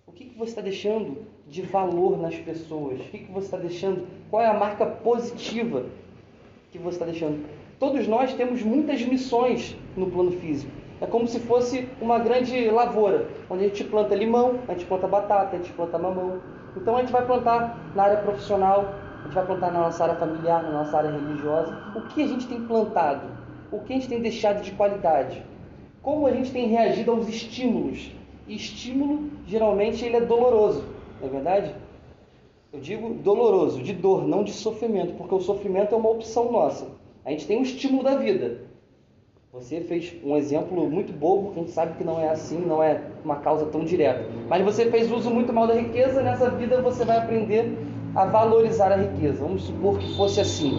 O 0.06 0.12
que, 0.12 0.26
que 0.26 0.38
você 0.38 0.52
está 0.52 0.62
deixando 0.62 1.26
de 1.48 1.62
valor 1.62 2.20
nas 2.20 2.36
pessoas? 2.36 3.00
O 3.00 3.04
que, 3.06 3.20
que 3.20 3.32
você 3.32 3.46
está 3.46 3.58
deixando 3.58 4.06
Qual 4.30 4.42
é 4.44 4.48
a 4.48 4.54
marca 4.54 4.86
positiva 4.86 5.86
que 6.72 6.78
você 6.78 6.96
está 6.96 7.06
deixando? 7.06 7.46
Todos 7.80 8.08
nós 8.08 8.34
temos 8.34 8.62
muitas 8.62 9.02
missões 9.04 9.76
no 9.96 10.10
plano 10.10 10.32
físico. 10.32 10.72
É 11.00 11.06
como 11.06 11.28
se 11.28 11.40
fosse 11.40 11.88
uma 12.02 12.20
grande 12.20 12.70
lavoura, 12.70 13.28
onde 13.50 13.66
a 13.66 13.68
gente 13.68 13.84
planta 13.84 14.16
limão, 14.16 14.60
a 14.68 14.74
gente 14.74 14.86
planta 14.86 15.08
batata, 15.08 15.56
a 15.56 15.60
gente 15.60 15.72
planta 15.74 15.98
mamão. 15.98 16.42
Então 16.76 16.98
a 16.98 17.02
gente 17.02 17.12
vai 17.12 17.26
plantar 17.26 17.78
na 17.96 18.04
área 18.04 18.18
profissional, 18.18 18.94
a 19.20 19.24
gente 19.24 19.36
vai 19.36 19.46
plantar 19.46 19.72
na 19.72 19.80
nossa 19.80 20.04
área 20.04 20.16
familiar, 20.16 20.64
na 20.64 20.72
nossa 20.72 20.98
área 20.98 21.12
religiosa. 21.12 21.78
O 21.96 22.02
que 22.02 22.24
a 22.24 22.28
gente 22.28 22.48
tem 22.48 22.62
plantado? 22.66 23.28
O 23.72 23.80
que 23.80 23.94
a 23.94 23.96
gente 23.96 24.10
tem 24.10 24.22
deixado 24.22 24.62
de 24.62 24.72
qualidade? 24.72 25.44
Como 26.02 26.28
a 26.28 26.32
gente 26.32 26.52
tem 26.52 26.68
reagido 26.68 27.12
aos 27.12 27.28
estímulos? 27.30 28.12
E 28.48 28.56
estímulo, 28.56 29.30
geralmente, 29.48 30.04
ele 30.04 30.18
é 30.18 30.22
doloroso, 30.22 30.84
não 31.22 31.28
é 31.30 31.32
verdade? 31.32 31.76
Eu 32.74 32.80
digo 32.80 33.14
doloroso, 33.14 33.82
de 33.82 33.94
dor, 33.94 34.28
não 34.28 34.44
de 34.44 34.52
sofrimento, 34.52 35.14
porque 35.14 35.34
o 35.34 35.40
sofrimento 35.40 35.96
é 35.96 35.98
uma 35.98 36.10
opção 36.10 36.52
nossa. 36.52 36.88
A 37.24 37.30
gente 37.30 37.48
tem 37.48 37.58
um 37.58 37.62
estímulo 37.62 38.04
da 38.04 38.16
vida. 38.16 38.62
Você 39.54 39.82
fez 39.82 40.16
um 40.26 40.36
exemplo 40.36 40.89
muito 40.89 41.13
bobo, 41.13 41.52
a 41.52 41.60
gente 41.60 41.70
sabe 41.70 41.96
que 41.96 42.04
não 42.04 42.20
é 42.20 42.28
assim, 42.28 42.58
não 42.58 42.82
é 42.82 43.00
uma 43.24 43.36
causa 43.36 43.68
tão 43.68 43.86
direta. 43.86 44.26
Mas 44.50 44.63
você 44.63 44.89
fez 44.89 45.12
uso 45.12 45.30
muito 45.30 45.54
mal 45.54 45.68
da 45.68 45.76
riqueza, 45.76 46.24
nessa 46.24 46.50
vida 46.50 46.82
você 46.82 47.06
vai 47.06 47.20
aprender 47.20 47.78
a 48.16 48.26
valorizar 48.26 48.92
a 48.92 48.96
riqueza. 48.96 49.44
Vamos 49.44 49.62
supor 49.66 50.00
que 50.00 50.12
fosse 50.16 50.42
assim. 50.42 50.74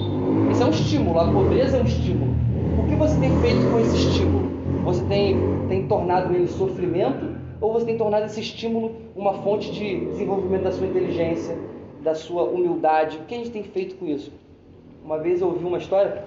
Isso 0.50 0.60
é 0.60 0.66
um 0.66 0.70
estímulo, 0.70 1.20
a 1.20 1.32
pobreza 1.32 1.76
é 1.76 1.82
um 1.82 1.84
estímulo. 1.84 2.34
O 2.76 2.88
que 2.88 2.96
você 2.96 3.16
tem 3.20 3.30
feito 3.40 3.70
com 3.70 3.78
esse 3.78 3.96
estímulo? 3.96 4.50
Você 4.86 5.04
tem, 5.04 5.36
tem 5.68 5.86
tornado 5.86 6.34
ele 6.34 6.48
sofrimento 6.48 7.36
ou 7.60 7.72
você 7.72 7.86
tem 7.86 7.96
tornado 7.96 8.26
esse 8.26 8.40
estímulo 8.40 8.90
uma 9.14 9.34
fonte 9.34 9.70
de 9.70 10.06
desenvolvimento 10.06 10.64
da 10.64 10.72
sua 10.72 10.88
inteligência, 10.88 11.56
da 12.02 12.16
sua 12.16 12.42
humildade? 12.42 13.18
O 13.18 13.20
que 13.20 13.36
a 13.36 13.38
gente 13.38 13.50
tem 13.50 13.62
feito 13.62 13.94
com 13.94 14.06
isso? 14.06 14.32
Uma 15.04 15.18
vez 15.18 15.40
eu 15.40 15.46
ouvi 15.46 15.64
uma 15.64 15.78
história 15.78 16.24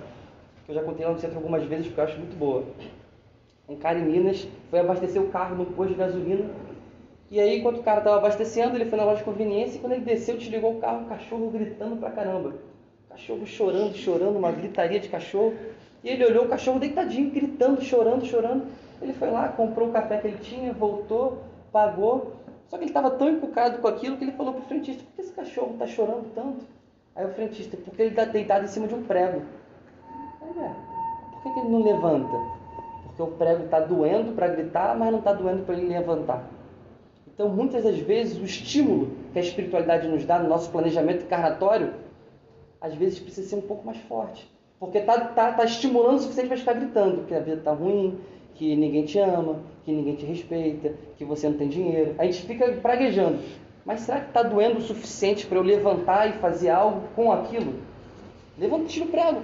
que 0.67 0.71
eu 0.71 0.75
já 0.75 0.84
contei 0.84 1.03
lá 1.03 1.13
no 1.13 1.19
centro 1.19 1.38
algumas 1.38 1.63
vezes 1.63 1.88
porque 1.88 1.99
eu 1.99 2.03
acho 2.03 2.17
muito 2.19 2.38
boa. 2.38 2.63
Um 3.67 3.77
cara 3.77 3.97
em 3.97 4.06
Minas 4.06 4.47
foi 4.69 4.80
abastecer 4.80 5.19
o 5.19 5.30
carro 5.30 5.56
no 5.56 5.65
posto 5.65 5.93
de 5.93 5.99
gasolina 5.99 6.45
e 7.30 7.41
aí, 7.41 7.60
enquanto 7.60 7.80
o 7.80 7.84
cara 7.84 7.97
estava 7.97 8.17
abastecendo, 8.17 8.77
ele 8.77 8.86
foi 8.86 8.97
na 8.97 9.03
loja 9.03 9.17
de 9.17 9.25
conveniência 9.25 9.77
e 9.77 9.82
quando 9.82 9.93
ele 9.93 10.06
desceu, 10.06 10.38
desligou 10.38 10.77
o 10.77 10.80
carro, 10.80 11.03
o 11.03 11.10
cachorro 11.10 11.49
gritando 11.49 11.97
pra 11.97 12.10
caramba. 12.10 12.56
Cachorro 13.10 13.45
chorando, 13.45 13.93
chorando, 13.95 14.38
uma 14.38 14.49
gritaria 14.49 14.97
de 14.97 15.10
cachorro. 15.10 15.53
E 16.03 16.10
ele 16.10 16.23
olhou 16.23 16.45
o 16.45 16.47
cachorro 16.47 16.80
deitadinho, 16.80 17.30
gritando, 17.30 17.82
chorando, 17.82 18.25
chorando. 18.25 18.67
Ele 19.01 19.12
foi 19.12 19.30
lá, 19.30 19.49
comprou 19.49 19.89
o 19.89 19.91
café 19.91 20.19
que 20.19 20.27
ele 20.27 20.38
tinha, 20.38 20.71
voltou, 20.71 21.43
pagou. 21.69 22.34
Só 22.69 22.77
que 22.77 22.84
ele 22.84 22.91
estava 22.91 23.12
tão 23.12 23.30
encucado 23.30 23.80
com 23.80 23.88
aquilo 23.89 24.15
que 24.15 24.23
ele 24.23 24.32
falou 24.32 24.53
para 24.53 24.63
o 24.63 24.65
frentista: 24.65 25.03
por 25.03 25.13
que 25.13 25.21
esse 25.21 25.34
cachorro 25.34 25.73
está 25.73 25.86
chorando 25.86 26.34
tanto? 26.34 26.65
Aí 27.13 27.25
o 27.25 27.34
frentista: 27.34 27.75
porque 27.75 28.03
ele 28.03 28.12
está 28.12 28.23
deitado 28.23 28.63
em 28.63 28.69
cima 28.69 28.88
de 28.88 28.95
um 28.95 29.03
prego. 29.03 29.41
É, 30.55 30.71
por 31.31 31.43
que, 31.43 31.49
que 31.53 31.60
ele 31.60 31.69
não 31.69 31.83
levanta? 31.83 32.38
Porque 33.03 33.21
o 33.21 33.27
prego 33.27 33.65
está 33.65 33.79
doendo 33.79 34.33
para 34.33 34.47
gritar, 34.47 34.97
mas 34.97 35.12
não 35.12 35.19
está 35.19 35.33
doendo 35.33 35.63
para 35.63 35.75
ele 35.75 35.88
levantar. 35.88 36.47
Então, 37.27 37.49
muitas 37.49 37.83
das 37.83 37.97
vezes, 37.99 38.39
o 38.39 38.45
estímulo 38.45 39.12
que 39.31 39.39
a 39.39 39.41
espiritualidade 39.41 40.07
nos 40.07 40.25
dá 40.25 40.39
no 40.39 40.49
nosso 40.49 40.71
planejamento 40.71 41.23
encarnatório, 41.23 41.93
às 42.81 42.95
vezes 42.95 43.19
precisa 43.19 43.49
ser 43.49 43.55
um 43.57 43.62
pouco 43.62 43.86
mais 43.86 43.97
forte. 43.99 44.49
Porque 44.79 44.99
está 44.99 45.19
tá, 45.19 45.51
tá 45.51 45.63
estimulando 45.63 46.17
o 46.17 46.19
suficiente 46.19 46.47
para 46.47 46.57
ficar 46.57 46.73
gritando 46.73 47.25
que 47.25 47.36
a 47.36 47.39
vida 47.39 47.57
está 47.57 47.71
ruim, 47.71 48.19
que 48.55 48.75
ninguém 48.75 49.05
te 49.05 49.19
ama, 49.19 49.60
que 49.83 49.91
ninguém 49.91 50.15
te 50.15 50.25
respeita, 50.25 50.93
que 51.17 51.25
você 51.25 51.47
não 51.47 51.57
tem 51.57 51.67
dinheiro. 51.67 52.15
A 52.17 52.25
gente 52.25 52.41
fica 52.43 52.71
praguejando. 52.73 53.39
Mas 53.86 54.01
será 54.01 54.19
que 54.19 54.27
está 54.27 54.43
doendo 54.43 54.79
o 54.79 54.81
suficiente 54.81 55.45
para 55.45 55.57
eu 55.57 55.63
levantar 55.63 56.27
e 56.29 56.33
fazer 56.39 56.69
algo 56.69 57.07
com 57.15 57.31
aquilo? 57.31 57.75
Levanta 58.57 58.86
tira 58.86 59.05
o 59.05 59.10
prego. 59.10 59.41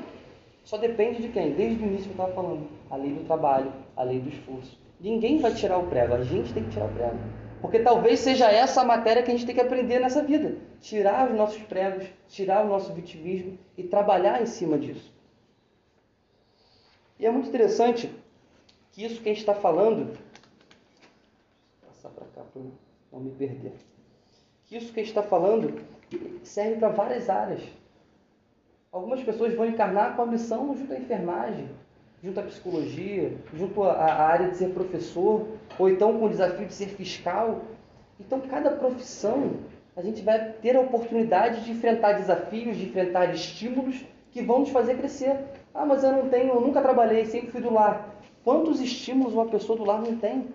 Só 0.64 0.78
depende 0.78 1.22
de 1.22 1.30
quem? 1.30 1.54
Desde 1.54 1.84
o 1.84 1.88
início 1.88 2.08
eu 2.08 2.12
estava 2.12 2.34
falando. 2.34 2.68
A 2.90 2.96
lei 2.96 3.14
do 3.14 3.26
trabalho, 3.26 3.72
a 3.96 4.04
lei 4.04 4.20
do 4.20 4.30
esforço. 4.30 4.80
Ninguém 5.00 5.40
vai 5.40 5.54
tirar 5.54 5.78
o 5.78 5.88
prego, 5.88 6.14
a 6.14 6.24
gente 6.24 6.54
tem 6.54 6.64
que 6.64 6.72
tirar 6.72 6.86
o 6.86 6.94
prego. 6.94 7.18
Porque 7.62 7.80
talvez 7.80 8.20
seja 8.20 8.52
essa 8.52 8.82
a 8.82 8.86
matéria 8.86 9.24
que 9.24 9.32
a 9.32 9.34
gente 9.34 9.46
tem 9.46 9.56
que 9.56 9.62
aprender 9.62 10.00
nessa 10.00 10.24
vida. 10.24 10.58
Tirar 10.82 11.30
os 11.30 11.38
nossos 11.38 11.62
pregos, 11.64 12.08
tirar 12.28 12.66
o 12.66 12.68
nosso 12.68 12.94
vitimismo 12.94 13.58
e 13.78 13.84
trabalhar 13.84 14.42
em 14.42 14.46
cima 14.46 14.78
disso. 14.78 15.14
E 17.20 17.26
é 17.26 17.32
muito 17.32 17.48
interessante 17.48 18.14
que 18.92 19.06
isso 19.06 19.22
que 19.22 19.30
a 19.30 19.32
gente 19.32 19.42
está 19.42 19.54
falando. 19.54 20.06
Vou 20.06 21.88
passar 21.88 22.10
para 22.10 22.26
cá 22.28 22.42
para 22.52 22.62
não 23.12 23.20
me 23.20 23.32
perder. 23.32 23.74
Que 24.66 24.78
isso 24.78 24.94
que 24.94 25.00
a 25.00 25.04
gente 25.04 25.12
está 25.12 25.24
falando 25.24 25.82
serve 26.44 26.78
para 26.78 26.90
várias 26.90 27.30
áreas. 27.30 27.62
Algumas 28.94 29.24
pessoas 29.24 29.56
vão 29.56 29.66
encarnar 29.66 30.16
com 30.16 30.22
a 30.22 30.26
missão 30.28 30.78
junto 30.78 30.94
à 30.94 30.98
enfermagem, 31.00 31.68
junto 32.22 32.40
à 32.40 32.44
psicologia, 32.44 33.34
junto 33.52 33.82
à, 33.82 34.14
área 34.14 34.52
de 34.52 34.58
ser 34.58 34.70
professor, 34.70 35.48
ou 35.80 35.90
então 35.90 36.20
com 36.20 36.26
o 36.26 36.30
desafio 36.30 36.68
de 36.68 36.74
ser 36.76 36.90
fiscal. 36.90 37.62
Então, 38.20 38.40
cada 38.42 38.70
profissão, 38.70 39.54
a 39.98 40.02
gente 40.04 40.22
vai 40.22 40.52
ter 40.62 40.76
a 40.76 40.82
oportunidade 40.82 41.66
de 41.66 41.72
enfrentar 41.72 42.14
desafios, 42.14 42.78
de 42.78 42.86
enfrentar 42.86 43.34
estímulos 43.34 44.06
que 44.32 44.44
vão 44.44 44.60
nos 44.60 44.70
fazer 44.70 44.96
crescer. 44.96 45.40
Ah, 45.74 45.88
mas 45.88 46.04
eu 46.04 46.12
não 46.12 46.30
tenho, 46.30 46.54
eu 46.54 46.62
nunca 46.62 46.80
trabalhei, 46.80 47.26
sempre 47.26 47.50
fui 47.50 47.62
do 47.62 47.74
lar. 47.74 48.16
Quantos 48.44 48.80
estímulos 48.80 49.34
uma 49.34 49.48
pessoa 49.48 49.76
do 49.76 49.84
lar 49.84 50.04
não 50.04 50.18
tem? 50.18 50.50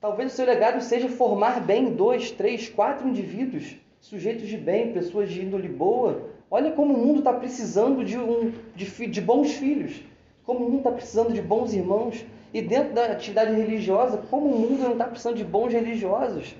Talvez 0.00 0.32
o 0.32 0.34
seu 0.34 0.46
legado 0.46 0.80
seja 0.80 1.08
formar 1.08 1.60
bem 1.60 1.94
dois, 1.94 2.32
três, 2.32 2.68
quatro 2.68 3.06
indivíduos, 3.06 3.76
sujeitos 4.00 4.48
de 4.48 4.56
bem, 4.56 4.92
pessoas 4.92 5.30
de 5.30 5.44
índole 5.44 5.68
boa. 5.68 6.33
Olha 6.56 6.70
como 6.70 6.94
o 6.94 6.96
mundo 6.96 7.18
está 7.18 7.32
precisando 7.32 8.04
de, 8.04 8.16
um, 8.16 8.52
de, 8.76 9.06
de 9.08 9.20
bons 9.20 9.54
filhos 9.54 10.04
como 10.46 10.60
o 10.60 10.70
mundo 10.70 10.78
está 10.78 10.92
precisando 10.92 11.32
de 11.32 11.42
bons 11.42 11.72
irmãos. 11.72 12.24
E 12.52 12.62
dentro 12.62 12.94
da 12.94 13.06
atividade 13.06 13.52
religiosa, 13.52 14.18
como 14.30 14.46
o 14.46 14.58
mundo 14.58 14.80
não 14.80 14.92
está 14.92 15.06
precisando 15.06 15.36
de 15.36 15.42
bons 15.42 15.72
religiosos. 15.72 16.54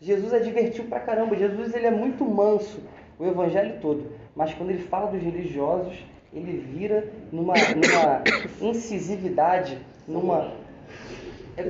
Jesus 0.00 0.32
é 0.32 0.38
divertiu 0.38 0.84
pra 0.84 1.00
caramba. 1.00 1.36
Jesus 1.36 1.74
ele 1.74 1.86
é 1.86 1.90
muito 1.90 2.24
manso, 2.24 2.80
o 3.18 3.26
evangelho 3.26 3.78
todo. 3.82 4.06
Mas 4.34 4.54
quando 4.54 4.70
ele 4.70 4.84
fala 4.84 5.10
dos 5.10 5.22
religiosos, 5.22 5.94
ele 6.32 6.56
vira 6.56 7.12
numa, 7.30 7.52
numa 7.52 8.22
incisividade, 8.66 9.78
numa. 10.08 10.52
É 11.58 11.62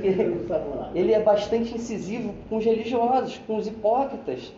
ele 0.95 1.13
é 1.13 1.19
bastante 1.21 1.75
incisivo 1.75 2.33
com 2.49 2.57
os 2.57 2.63
religiosos, 2.63 3.37
com 3.45 3.57
os 3.57 3.67
hipócritas. 3.67 4.53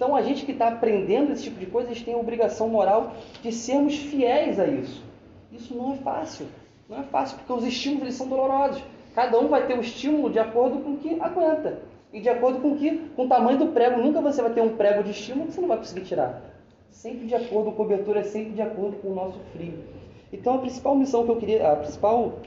Então 0.00 0.16
a 0.16 0.22
gente 0.22 0.46
que 0.46 0.52
está 0.52 0.68
aprendendo 0.68 1.30
esse 1.30 1.42
tipo 1.42 1.60
de 1.60 1.66
coisa, 1.66 1.90
a 1.90 1.92
gente 1.92 2.06
tem 2.06 2.14
a 2.14 2.16
obrigação 2.16 2.70
moral 2.70 3.12
de 3.42 3.52
sermos 3.52 3.98
fiéis 3.98 4.58
a 4.58 4.66
isso. 4.66 5.04
Isso 5.52 5.74
não 5.74 5.92
é 5.92 5.96
fácil. 5.96 6.46
Não 6.88 7.00
é 7.00 7.02
fácil, 7.02 7.36
porque 7.36 7.52
os 7.52 7.64
estímulos 7.64 8.04
eles 8.04 8.14
são 8.14 8.26
dolorosos. 8.26 8.82
Cada 9.14 9.38
um 9.38 9.48
vai 9.48 9.66
ter 9.66 9.76
o 9.76 9.82
estímulo 9.82 10.30
de 10.30 10.38
acordo 10.38 10.78
com 10.78 10.92
o 10.92 10.96
que 10.96 11.20
aguenta. 11.20 11.82
E 12.14 12.18
de 12.18 12.30
acordo 12.30 12.60
com, 12.60 12.78
que, 12.78 12.96
com 13.14 13.26
o 13.26 13.28
tamanho 13.28 13.58
do 13.58 13.66
prego. 13.66 14.00
Nunca 14.00 14.22
você 14.22 14.40
vai 14.40 14.54
ter 14.54 14.62
um 14.62 14.74
prego 14.74 15.04
de 15.04 15.10
estímulo 15.10 15.48
que 15.48 15.52
você 15.52 15.60
não 15.60 15.68
vai 15.68 15.76
conseguir 15.76 16.06
tirar. 16.06 16.40
Sempre 16.88 17.26
de 17.26 17.34
acordo, 17.34 17.68
a 17.68 17.74
cobertura 17.74 18.20
é 18.20 18.24
sempre 18.24 18.52
de 18.52 18.62
acordo 18.62 18.96
com 19.02 19.08
o 19.08 19.14
nosso 19.14 19.38
frio. 19.52 19.84
Então 20.32 20.54
a 20.54 20.58
principal 20.60 20.96
missão 20.96 21.26
que 21.26 21.30
eu 21.30 21.36
queria, 21.36 21.72
a 21.72 21.76
principal 21.76 22.38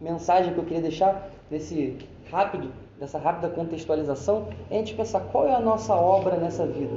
mensagem 0.00 0.52
que 0.52 0.60
eu 0.60 0.64
queria 0.64 0.82
deixar 0.82 1.28
desse 1.50 1.98
rápido, 2.30 2.70
dessa 2.98 3.18
rápida 3.18 3.48
contextualização, 3.48 4.48
é 4.70 4.76
a 4.76 4.78
gente 4.78 4.94
pensar 4.94 5.20
qual 5.20 5.46
é 5.48 5.54
a 5.54 5.60
nossa 5.60 5.94
obra 5.94 6.36
nessa 6.36 6.66
vida. 6.66 6.94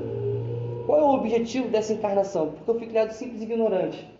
Qual 0.85 0.99
é 0.99 1.03
o 1.03 1.13
objetivo 1.13 1.67
dessa 1.67 1.93
encarnação? 1.93 2.51
Porque 2.51 2.71
eu 2.71 2.75
fui 2.75 2.87
criado 2.87 3.11
simples 3.11 3.41
e 3.41 3.43
ignorante 3.43 4.17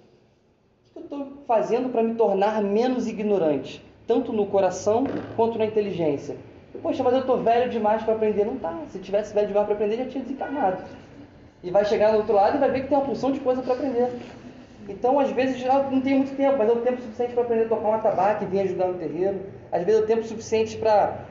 que 0.97 1.13
eu 1.13 1.21
estou 1.21 1.43
fazendo 1.47 1.89
para 1.89 2.03
me 2.03 2.15
tornar 2.15 2.61
menos 2.61 3.07
ignorante, 3.07 3.83
tanto 4.07 4.33
no 4.33 4.47
coração 4.47 5.05
quanto 5.35 5.57
na 5.57 5.65
inteligência? 5.65 6.35
Poxa, 6.81 7.03
mas 7.03 7.13
eu 7.13 7.21
estou 7.21 7.37
velho 7.37 7.69
demais 7.71 8.03
para 8.03 8.13
aprender. 8.13 8.45
Não 8.45 8.57
tá. 8.57 8.77
Se 8.89 8.99
tivesse 8.99 9.33
velho 9.33 9.47
demais 9.47 9.65
para 9.65 9.75
aprender, 9.75 9.97
já 9.97 10.05
tinha 10.05 10.23
desencarnado. 10.23 10.83
E 11.63 11.71
vai 11.71 11.83
chegar 11.85 12.11
no 12.11 12.19
outro 12.19 12.33
lado 12.33 12.57
e 12.57 12.59
vai 12.59 12.69
ver 12.69 12.81
que 12.81 12.87
tem 12.87 12.97
uma 12.97 13.05
porção 13.05 13.31
de 13.31 13.39
coisa 13.39 13.63
para 13.63 13.73
aprender. 13.73 14.11
Então, 14.87 15.19
às 15.19 15.31
vezes, 15.31 15.63
não 15.91 16.01
tem 16.01 16.17
muito 16.17 16.35
tempo, 16.37 16.55
mas 16.57 16.69
é 16.69 16.71
o 16.71 16.81
tempo 16.81 17.01
suficiente 17.01 17.33
para 17.33 17.43
aprender 17.43 17.65
a 17.65 17.69
tocar 17.69 17.87
uma 17.87 17.97
tabaco 17.97 18.43
e 18.43 18.47
vir 18.47 18.59
ajudar 18.61 18.87
no 18.87 18.93
terreiro. 18.93 19.41
Às 19.71 19.83
vezes 19.83 20.01
é 20.01 20.03
o 20.03 20.07
tempo 20.07 20.23
suficiente 20.23 20.77
para 20.77 21.25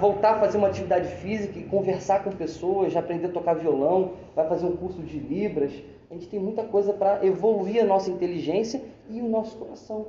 voltar 0.00 0.34
a 0.34 0.40
fazer 0.40 0.58
uma 0.58 0.68
atividade 0.68 1.08
física 1.16 1.58
e 1.58 1.64
conversar 1.64 2.22
com 2.22 2.30
pessoas, 2.30 2.96
aprender 2.96 3.26
a 3.26 3.32
tocar 3.32 3.54
violão, 3.54 4.12
vai 4.34 4.48
fazer 4.48 4.66
um 4.66 4.76
curso 4.76 5.02
de 5.02 5.18
Libras. 5.18 5.72
A 6.08 6.14
gente 6.14 6.28
tem 6.28 6.38
muita 6.38 6.62
coisa 6.62 6.92
para 6.92 7.26
evoluir 7.26 7.82
a 7.82 7.86
nossa 7.86 8.10
inteligência 8.10 8.80
e 9.10 9.20
o 9.20 9.28
nosso 9.28 9.56
coração. 9.56 10.06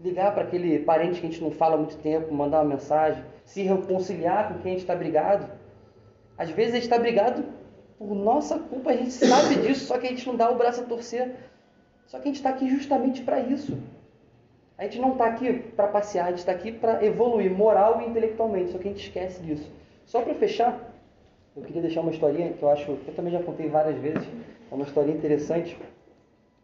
Ligar 0.00 0.32
para 0.32 0.44
aquele 0.44 0.78
parente 0.78 1.20
que 1.20 1.26
a 1.26 1.30
gente 1.30 1.42
não 1.42 1.50
fala 1.50 1.74
há 1.74 1.78
muito 1.78 1.96
tempo, 1.98 2.32
mandar 2.32 2.62
uma 2.62 2.70
mensagem, 2.70 3.22
se 3.44 3.62
reconciliar 3.62 4.48
com 4.48 4.60
quem 4.60 4.72
a 4.72 4.74
gente 4.74 4.80
está 4.80 4.96
brigado. 4.96 5.46
Às 6.36 6.50
vezes 6.50 6.72
a 6.72 6.76
gente 6.76 6.84
está 6.84 6.98
brigado 6.98 7.44
por 7.98 8.14
nossa 8.14 8.58
culpa, 8.58 8.90
a 8.90 8.96
gente 8.96 9.12
sabe 9.12 9.56
disso, 9.56 9.86
só 9.86 9.98
que 9.98 10.06
a 10.06 10.10
gente 10.10 10.26
não 10.26 10.34
dá 10.34 10.50
o 10.50 10.56
braço 10.56 10.80
a 10.80 10.84
torcer. 10.84 11.36
Só 12.06 12.18
que 12.18 12.24
a 12.24 12.26
gente 12.26 12.36
está 12.36 12.50
aqui 12.50 12.68
justamente 12.68 13.22
para 13.22 13.40
isso. 13.40 13.78
A 14.76 14.84
gente 14.84 14.98
não 14.98 15.12
está 15.12 15.26
aqui 15.26 15.52
para 15.76 15.86
passear, 15.86 16.26
a 16.26 16.30
gente 16.30 16.38
está 16.38 16.52
aqui 16.52 16.72
para 16.72 17.04
evoluir 17.04 17.50
moral 17.50 18.02
e 18.02 18.06
intelectualmente, 18.06 18.72
só 18.72 18.78
que 18.78 18.88
a 18.88 18.90
gente 18.90 19.06
esquece 19.06 19.40
disso. 19.42 19.70
Só 20.04 20.20
para 20.20 20.34
fechar, 20.34 20.92
eu 21.56 21.62
queria 21.62 21.82
deixar 21.82 22.00
uma 22.00 22.10
historinha 22.10 22.52
que 22.52 22.62
eu 22.62 22.68
acho, 22.68 22.90
eu 22.90 23.14
também 23.14 23.32
já 23.32 23.40
contei 23.40 23.68
várias 23.68 23.96
vezes, 23.98 24.26
é 24.70 24.74
uma 24.74 24.84
historinha 24.84 25.16
interessante 25.16 25.76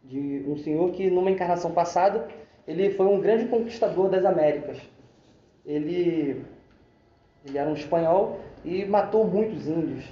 de 0.03 0.43
um 0.45 0.57
senhor 0.57 0.91
que 0.91 1.09
numa 1.09 1.31
encarnação 1.31 1.71
passada, 1.71 2.27
ele 2.67 2.91
foi 2.91 3.05
um 3.05 3.21
grande 3.21 3.45
conquistador 3.45 4.09
das 4.09 4.25
Américas. 4.25 4.77
Ele, 5.65 6.43
ele 7.45 7.57
era 7.57 7.69
um 7.69 7.73
espanhol 7.73 8.39
e 8.65 8.83
matou 8.85 9.25
muitos 9.25 9.67
índios, 9.67 10.05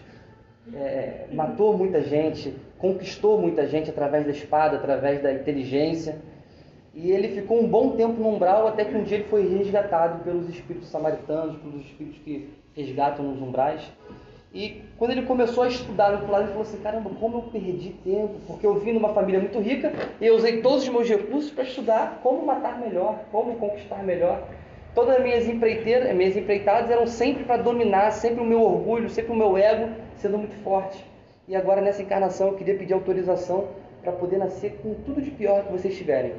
é, 0.73 1.27
matou 1.33 1.77
muita 1.77 2.01
gente, 2.01 2.55
conquistou 2.77 3.39
muita 3.39 3.67
gente 3.67 3.89
através 3.89 4.25
da 4.25 4.31
espada, 4.31 4.77
através 4.77 5.21
da 5.21 5.33
inteligência. 5.33 6.17
E 6.93 7.11
ele 7.11 7.29
ficou 7.29 7.61
um 7.61 7.67
bom 7.67 7.91
tempo 7.91 8.19
no 8.19 8.29
umbral 8.29 8.67
até 8.67 8.83
que 8.83 8.95
um 8.95 9.03
dia 9.03 9.17
ele 9.17 9.27
foi 9.29 9.47
resgatado 9.47 10.23
pelos 10.23 10.49
espíritos 10.49 10.89
samaritanos, 10.89 11.57
pelos 11.57 11.85
espíritos 11.85 12.19
que 12.23 12.49
resgatam 12.75 13.25
nos 13.25 13.41
umbrais. 13.41 13.81
E 14.53 14.81
quando 14.97 15.11
ele 15.11 15.21
começou 15.23 15.63
a 15.63 15.67
estudar 15.67 16.09
no 16.09 16.15
outro 16.17 16.31
lado, 16.31 16.43
ele 16.43 16.51
falou 16.51 16.63
assim: 16.63 16.79
caramba, 16.79 17.11
como 17.19 17.37
eu 17.37 17.41
perdi 17.43 17.89
tempo, 18.03 18.35
porque 18.47 18.65
eu 18.65 18.79
vim 18.79 18.93
numa 18.93 19.13
família 19.13 19.39
muito 19.39 19.59
rica 19.59 19.93
e 20.19 20.25
eu 20.25 20.35
usei 20.35 20.61
todos 20.61 20.83
os 20.83 20.89
meus 20.89 21.07
recursos 21.07 21.51
para 21.51 21.63
estudar 21.63 22.19
como 22.23 22.45
matar 22.45 22.79
melhor, 22.79 23.19
como 23.31 23.55
conquistar 23.57 24.03
melhor. 24.03 24.43
Todas 24.95 25.17
as 25.17 25.23
minhas 25.23 25.47
empreiteiras, 25.47 26.15
minhas 26.15 26.35
empreitadas 26.35 26.89
eram 26.89 27.05
sempre 27.05 27.43
para 27.43 27.57
dominar, 27.57 28.09
sempre 28.11 28.41
o 28.41 28.45
meu 28.45 28.61
orgulho, 28.63 29.07
sempre 29.07 29.31
o 29.31 29.35
meu 29.35 29.55
ego 29.55 29.89
sendo 30.15 30.39
muito 30.39 30.55
forte. 30.63 31.05
E 31.47 31.55
agora 31.55 31.79
nessa 31.79 32.01
encarnação 32.01 32.47
eu 32.47 32.55
queria 32.55 32.75
pedir 32.75 32.93
autorização 32.93 33.67
para 34.01 34.11
poder 34.11 34.37
nascer 34.37 34.79
com 34.81 34.95
tudo 34.95 35.21
de 35.21 35.29
pior 35.29 35.63
que 35.63 35.71
vocês 35.71 35.95
tiverem. 35.95 36.33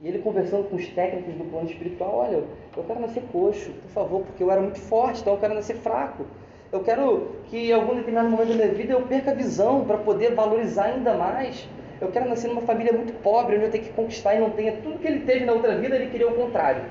E 0.00 0.06
ele 0.06 0.20
conversando 0.20 0.68
com 0.70 0.76
os 0.76 0.86
técnicos 0.90 1.34
do 1.34 1.44
plano 1.50 1.68
espiritual, 1.68 2.18
olha, 2.18 2.44
eu 2.76 2.84
quero 2.84 3.00
nascer 3.00 3.20
coxo, 3.32 3.72
por 3.72 3.90
favor, 3.90 4.22
porque 4.22 4.44
eu 4.44 4.50
era 4.50 4.60
muito 4.60 4.78
forte, 4.78 5.20
então 5.20 5.32
eu 5.32 5.40
quero 5.40 5.54
nascer 5.54 5.74
fraco. 5.74 6.24
Eu 6.70 6.84
quero 6.84 7.32
que 7.46 7.70
em 7.70 7.72
algum 7.72 7.96
determinado 7.96 8.28
momento 8.28 8.50
da 8.50 8.54
minha 8.54 8.68
vida 8.68 8.92
eu 8.92 9.02
perca 9.02 9.32
a 9.32 9.34
visão 9.34 9.84
para 9.84 9.98
poder 9.98 10.36
valorizar 10.36 10.84
ainda 10.84 11.14
mais. 11.14 11.68
Eu 12.00 12.12
quero 12.12 12.28
nascer 12.28 12.46
numa 12.46 12.60
família 12.60 12.92
muito 12.92 13.12
pobre, 13.24 13.56
onde 13.56 13.64
eu 13.64 13.70
tenho 13.72 13.84
que 13.84 13.92
conquistar 13.92 14.36
e 14.36 14.38
não 14.38 14.50
tenha 14.50 14.76
tudo 14.76 15.00
que 15.00 15.08
ele 15.08 15.20
teve 15.20 15.44
na 15.44 15.52
outra 15.52 15.76
vida, 15.76 15.96
ele 15.96 16.10
queria 16.10 16.28
o 16.28 16.34
contrário. 16.34 16.84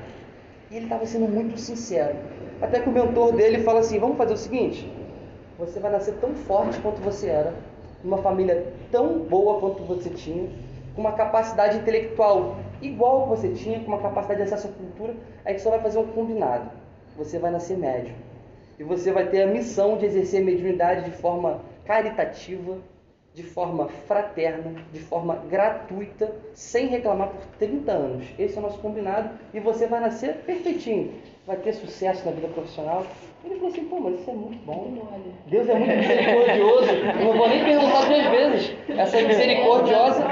E 0.69 0.75
ele 0.75 0.85
estava 0.87 1.05
sendo 1.05 1.29
muito 1.29 1.57
sincero. 1.57 2.13
Até 2.61 2.81
que 2.81 2.89
o 2.89 2.91
mentor 2.91 3.31
dele 3.31 3.59
fala 3.59 3.79
assim: 3.79 3.99
vamos 3.99 4.17
fazer 4.17 4.33
o 4.33 4.37
seguinte, 4.37 4.91
você 5.57 5.79
vai 5.79 5.93
nascer 5.93 6.15
tão 6.15 6.35
forte 6.35 6.77
quanto 6.81 6.99
você 7.01 7.27
era, 7.27 7.53
numa 8.03 8.17
família 8.17 8.73
tão 8.91 9.19
boa 9.19 9.61
quanto 9.61 9.81
você 9.83 10.09
tinha, 10.09 10.49
com 10.93 10.99
uma 10.99 11.13
capacidade 11.13 11.77
intelectual 11.77 12.57
igual 12.81 13.23
que 13.23 13.29
você 13.29 13.53
tinha, 13.53 13.79
com 13.79 13.87
uma 13.87 14.01
capacidade 14.01 14.41
de 14.41 14.43
acesso 14.47 14.67
à 14.67 14.71
cultura, 14.71 15.15
aí 15.45 15.53
que 15.53 15.61
só 15.61 15.69
vai 15.69 15.81
fazer 15.81 15.99
um 15.99 16.07
combinado. 16.07 16.69
Você 17.15 17.39
vai 17.39 17.51
nascer 17.51 17.77
médio 17.77 18.13
e 18.79 18.83
você 18.83 19.11
vai 19.11 19.27
ter 19.27 19.43
a 19.43 19.47
missão 19.47 19.97
de 19.97 20.05
exercer 20.05 20.41
a 20.41 20.45
mediunidade 20.45 21.09
de 21.09 21.11
forma 21.17 21.61
caritativa, 21.85 22.77
de 23.33 23.43
forma 23.43 23.87
fraterna, 24.07 24.83
de 24.91 24.99
forma 24.99 25.35
gratuita, 25.49 26.33
sem 26.53 26.87
reclamar 26.87 27.29
por 27.29 27.45
30 27.57 27.91
anos. 27.91 28.25
Esse 28.37 28.55
é 28.55 28.59
o 28.59 28.63
nosso 28.63 28.79
combinado 28.79 29.29
e 29.53 29.59
você 29.59 29.87
vai 29.87 29.99
nascer 29.99 30.37
perfeitinho. 30.37 31.13
Vai 31.45 31.57
ter 31.57 31.73
sucesso 31.73 32.25
na 32.25 32.31
vida 32.31 32.47
profissional. 32.47 33.05
Ele 33.43 33.55
falou 33.55 33.69
assim, 33.69 33.85
pô, 33.85 33.99
mas 33.99 34.19
isso 34.19 34.29
é 34.29 34.33
muito 34.33 34.65
bom. 34.65 34.93
Deus 35.45 35.69
é 35.69 35.75
muito 35.75 35.95
misericordioso. 35.95 36.91
Eu 37.19 37.25
não 37.25 37.37
vou 37.37 37.47
nem 37.47 37.63
perguntar 37.63 38.05
duas 38.05 38.25
vezes. 38.27 38.75
Essa 38.89 39.17
é 39.17 39.21
misericordiosa, 39.23 40.25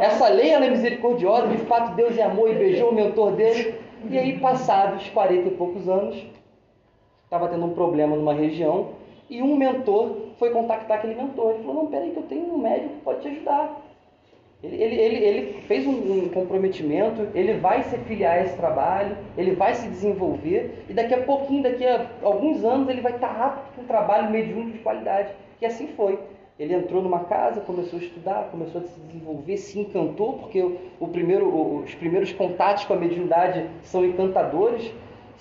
essa 0.00 0.28
lei 0.28 0.50
ela 0.50 0.64
é 0.64 0.70
misericordiosa, 0.70 1.48
de 1.48 1.58
fato 1.58 1.94
Deus 1.94 2.16
é 2.16 2.22
amor 2.22 2.50
e 2.50 2.54
beijou 2.54 2.90
o 2.90 2.94
mentor 2.94 3.32
dele. 3.32 3.74
E 4.08 4.18
aí, 4.18 4.38
passados 4.38 5.08
40 5.10 5.48
e 5.48 5.50
poucos 5.52 5.88
anos, 5.88 6.16
estava 7.24 7.48
tendo 7.48 7.64
um 7.64 7.74
problema 7.74 8.14
numa 8.16 8.32
região 8.32 8.90
e 9.28 9.42
um 9.42 9.56
mentor 9.56 10.16
foi 10.38 10.50
contactar 10.50 10.98
aquele 10.98 11.14
mentor. 11.14 11.54
Ele 11.54 11.64
falou: 11.64 11.82
Não, 11.82 11.90
peraí, 11.90 12.10
que 12.12 12.18
eu 12.18 12.22
tenho 12.24 12.54
um 12.54 12.58
médico 12.58 12.94
que 12.94 13.00
pode 13.00 13.20
te 13.20 13.28
ajudar. 13.28 13.82
Ele, 14.74 14.94
ele, 14.94 15.16
ele, 15.16 15.62
fez 15.62 15.86
um, 15.86 16.28
comprometimento, 16.28 17.28
ele 17.34 17.54
vai 17.54 17.82
se 17.84 17.96
filiar 17.98 18.38
a 18.38 18.42
esse 18.42 18.56
trabalho, 18.56 19.16
ele 19.36 19.52
vai 19.52 19.74
se 19.74 19.88
desenvolver 19.88 20.84
e 20.88 20.92
daqui 20.92 21.14
a 21.14 21.22
pouquinho, 21.22 21.62
daqui 21.62 21.84
a 21.84 22.06
alguns 22.22 22.64
anos, 22.64 22.88
ele 22.88 23.00
vai 23.00 23.14
estar 23.14 23.30
apto 23.30 23.72
para 23.72 23.82
um 23.82 23.86
trabalho 23.86 24.30
mediúnico 24.30 24.72
de 24.72 24.82
qualidade. 24.82 25.30
E 25.60 25.66
assim 25.66 25.88
foi. 25.88 26.18
Ele 26.58 26.74
entrou 26.74 27.02
numa 27.02 27.20
casa, 27.20 27.60
começou 27.60 27.98
a 27.98 28.02
estudar, 28.02 28.48
começou 28.50 28.80
a 28.80 28.84
se 28.84 28.98
desenvolver, 29.00 29.56
se 29.58 29.78
encantou, 29.78 30.34
porque 30.34 30.62
o, 30.98 31.08
primeiro, 31.08 31.82
os 31.82 31.94
primeiros 31.94 32.32
contatos 32.32 32.84
com 32.86 32.94
a 32.94 32.96
mediunidade 32.96 33.66
são 33.82 34.04
encantadores 34.04 34.90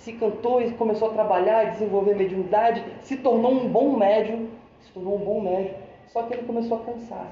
se 0.06 0.14
cantou 0.14 0.62
e 0.62 0.72
começou 0.72 1.10
a 1.10 1.14
trabalhar, 1.14 1.72
desenvolver 1.72 2.16
mediunidade, 2.16 2.84
se 3.02 3.18
tornou 3.18 3.52
um 3.52 3.68
bom 3.68 3.98
médium, 3.98 4.50
se 4.82 4.92
tornou 4.92 5.16
um 5.16 5.26
bom 5.26 5.42
médium. 5.42 5.74
Só 6.08 6.22
que 6.24 6.36
ele 6.36 6.44
começou 6.44 6.78
a 6.78 6.82
cansar. 6.82 7.28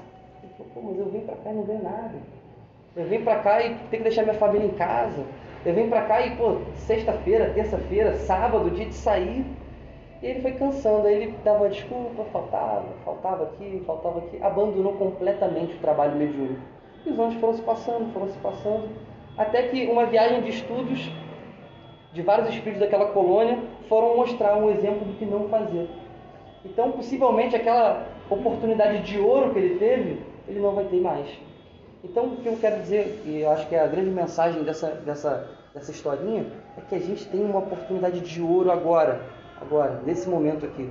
Pô, 0.56 0.80
mas 0.82 0.98
eu 0.98 1.06
vim 1.06 1.20
para 1.20 1.34
cá 1.36 1.50
e 1.50 1.54
não 1.54 1.64
ganho 1.64 1.82
nada. 1.82 2.14
Eu 2.96 3.04
vim 3.06 3.22
para 3.22 3.40
cá 3.40 3.60
e 3.60 3.70
tenho 3.70 4.02
que 4.02 4.08
deixar 4.08 4.22
minha 4.22 4.34
família 4.34 4.66
em 4.66 4.74
casa. 4.74 5.24
Eu 5.66 5.74
vim 5.74 5.88
para 5.88 6.02
cá 6.02 6.24
e, 6.24 6.36
pô, 6.36 6.58
sexta-feira, 6.74 7.50
terça-feira, 7.50 8.14
sábado, 8.14 8.70
dia 8.70 8.86
de 8.86 8.94
sair. 8.94 9.44
E 10.22 10.26
ele 10.26 10.40
foi 10.40 10.52
cansando, 10.52 11.06
aí 11.08 11.14
ele 11.14 11.34
dava 11.42 11.68
desculpa, 11.68 12.24
faltava, 12.32 12.84
faltava 13.04 13.44
aqui, 13.44 13.82
faltava 13.84 14.20
aqui, 14.20 14.40
abandonou 14.42 14.92
completamente 14.94 15.74
o 15.74 15.78
trabalho 15.78 16.16
mediúnico. 16.16 16.60
E 17.04 17.10
os 17.10 17.18
anos 17.18 17.34
foram 17.34 17.54
se 17.54 17.62
passando, 17.62 18.12
foram 18.12 18.28
se 18.28 18.38
passando, 18.38 18.88
até 19.36 19.64
que 19.64 19.86
uma 19.86 20.06
viagem 20.06 20.40
de 20.42 20.50
estudos 20.50 21.10
de 22.12 22.22
vários 22.22 22.48
espíritos 22.48 22.80
daquela 22.80 23.06
colônia 23.06 23.58
foram 23.88 24.16
mostrar 24.16 24.56
um 24.56 24.70
exemplo 24.70 25.04
do 25.04 25.18
que 25.18 25.26
não 25.26 25.48
fazer. 25.48 25.88
Então, 26.64 26.92
possivelmente, 26.92 27.56
aquela 27.56 28.06
oportunidade 28.30 29.02
de 29.02 29.18
ouro 29.18 29.52
que 29.52 29.58
ele 29.58 29.78
teve, 29.78 30.33
ele 30.46 30.60
não 30.60 30.74
vai 30.74 30.84
ter 30.84 31.00
mais. 31.00 31.28
Então, 32.02 32.26
o 32.26 32.36
que 32.36 32.46
eu 32.46 32.56
quero 32.56 32.82
dizer, 32.82 33.22
e 33.24 33.40
eu 33.40 33.50
acho 33.50 33.66
que 33.66 33.74
é 33.74 33.80
a 33.80 33.86
grande 33.86 34.10
mensagem 34.10 34.62
dessa, 34.62 34.88
dessa, 34.88 35.48
dessa 35.72 35.90
historinha, 35.90 36.46
é 36.76 36.80
que 36.82 36.94
a 36.94 36.98
gente 36.98 37.26
tem 37.26 37.42
uma 37.42 37.60
oportunidade 37.60 38.20
de 38.20 38.42
ouro 38.42 38.70
agora, 38.70 39.22
agora, 39.60 40.02
nesse 40.04 40.28
momento 40.28 40.66
aqui, 40.66 40.90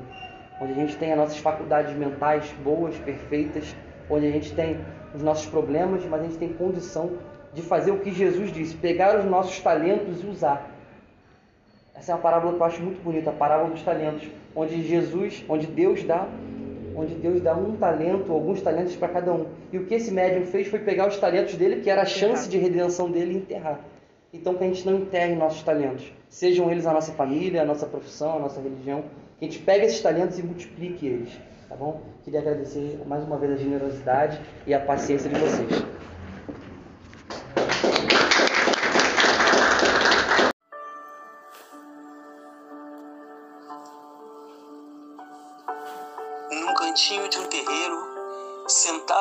onde 0.59 0.71
a 0.71 0.75
gente 0.75 0.97
tem 0.97 1.11
as 1.11 1.17
nossas 1.17 1.37
faculdades 1.37 1.95
mentais 1.95 2.51
boas, 2.63 2.97
perfeitas, 2.97 3.75
onde 4.09 4.27
a 4.27 4.31
gente 4.31 4.53
tem 4.55 4.79
os 5.13 5.21
nossos 5.21 5.45
problemas, 5.45 6.03
mas 6.05 6.21
a 6.21 6.23
gente 6.23 6.37
tem 6.37 6.51
condição 6.53 7.11
de 7.53 7.61
fazer 7.61 7.91
o 7.91 7.99
que 7.99 8.11
Jesus 8.11 8.51
disse, 8.51 8.75
pegar 8.75 9.19
os 9.19 9.25
nossos 9.25 9.59
talentos 9.59 10.23
e 10.23 10.27
usar. 10.27 10.71
Essa 11.93 12.11
é 12.11 12.15
uma 12.15 12.21
parábola 12.21 12.55
que 12.55 12.59
eu 12.59 12.65
acho 12.65 12.81
muito 12.81 13.03
bonita, 13.03 13.29
a 13.29 13.33
parábola 13.33 13.69
dos 13.69 13.83
talentos, 13.83 14.27
onde 14.55 14.81
Jesus, 14.81 15.45
onde 15.47 15.67
Deus 15.67 16.03
dá, 16.03 16.27
onde 16.95 17.15
Deus 17.15 17.41
dá 17.41 17.55
um 17.55 17.75
talento, 17.75 18.31
alguns 18.31 18.61
talentos 18.61 18.95
para 18.95 19.09
cada 19.09 19.33
um. 19.33 19.47
E 19.71 19.77
o 19.77 19.85
que 19.85 19.95
esse 19.95 20.11
médium 20.11 20.45
fez 20.45 20.67
foi 20.67 20.79
pegar 20.79 21.07
os 21.07 21.17
talentos 21.17 21.55
dele, 21.55 21.81
que 21.81 21.89
era 21.89 22.01
a 22.01 22.05
chance 22.05 22.47
de 22.49 22.57
redenção 22.57 23.09
dele, 23.09 23.33
e 23.33 23.37
enterrar. 23.37 23.79
Então 24.33 24.55
que 24.55 24.63
a 24.63 24.67
gente 24.67 24.85
não 24.85 24.95
enterre 24.95 25.35
nossos 25.35 25.61
talentos, 25.61 26.11
sejam 26.27 26.71
eles 26.71 26.87
a 26.87 26.93
nossa 26.93 27.11
família, 27.11 27.61
a 27.61 27.65
nossa 27.65 27.85
profissão, 27.85 28.37
a 28.37 28.39
nossa 28.39 28.59
religião, 28.59 29.03
que 29.37 29.45
a 29.45 29.47
gente 29.47 29.59
pegue 29.59 29.85
esses 29.85 30.01
talentos 30.01 30.39
e 30.39 30.43
multiplique 30.43 31.05
eles, 31.05 31.29
tá 31.69 31.75
bom? 31.75 32.01
Queria 32.23 32.39
agradecer 32.39 32.99
mais 33.05 33.23
uma 33.23 33.37
vez 33.37 33.53
a 33.53 33.55
generosidade 33.57 34.41
e 34.65 34.73
a 34.73 34.79
paciência 34.79 35.29
de 35.29 35.39
vocês. 35.39 35.85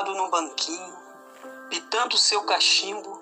Sentado 0.03 0.15
num 0.15 0.29
banquinho, 0.29 0.99
pitando 1.71 2.19
seu 2.19 2.43
cachimbo, 2.43 3.21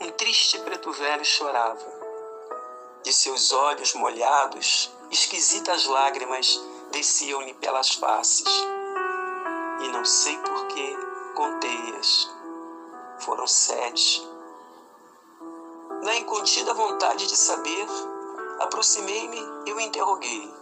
um 0.00 0.10
triste 0.12 0.58
preto 0.60 0.92
velho 0.92 1.24
chorava. 1.24 2.04
De 3.02 3.12
seus 3.12 3.52
olhos 3.52 3.94
molhados, 3.94 4.92
esquisitas 5.10 5.86
lágrimas 5.86 6.60
desciam-lhe 6.92 7.52
pelas 7.54 7.94
faces. 7.94 8.46
E 9.80 9.88
não 9.88 10.04
sei 10.04 10.38
por 10.38 10.66
que 10.68 10.96
contei-as. 11.34 12.30
Foram 13.18 13.46
sete. 13.46 14.26
Na 16.02 16.14
incontida 16.16 16.74
vontade 16.74 17.26
de 17.26 17.36
saber, 17.36 17.86
aproximei-me 18.60 19.40
e 19.66 19.72
o 19.72 19.80
interroguei. 19.80 20.54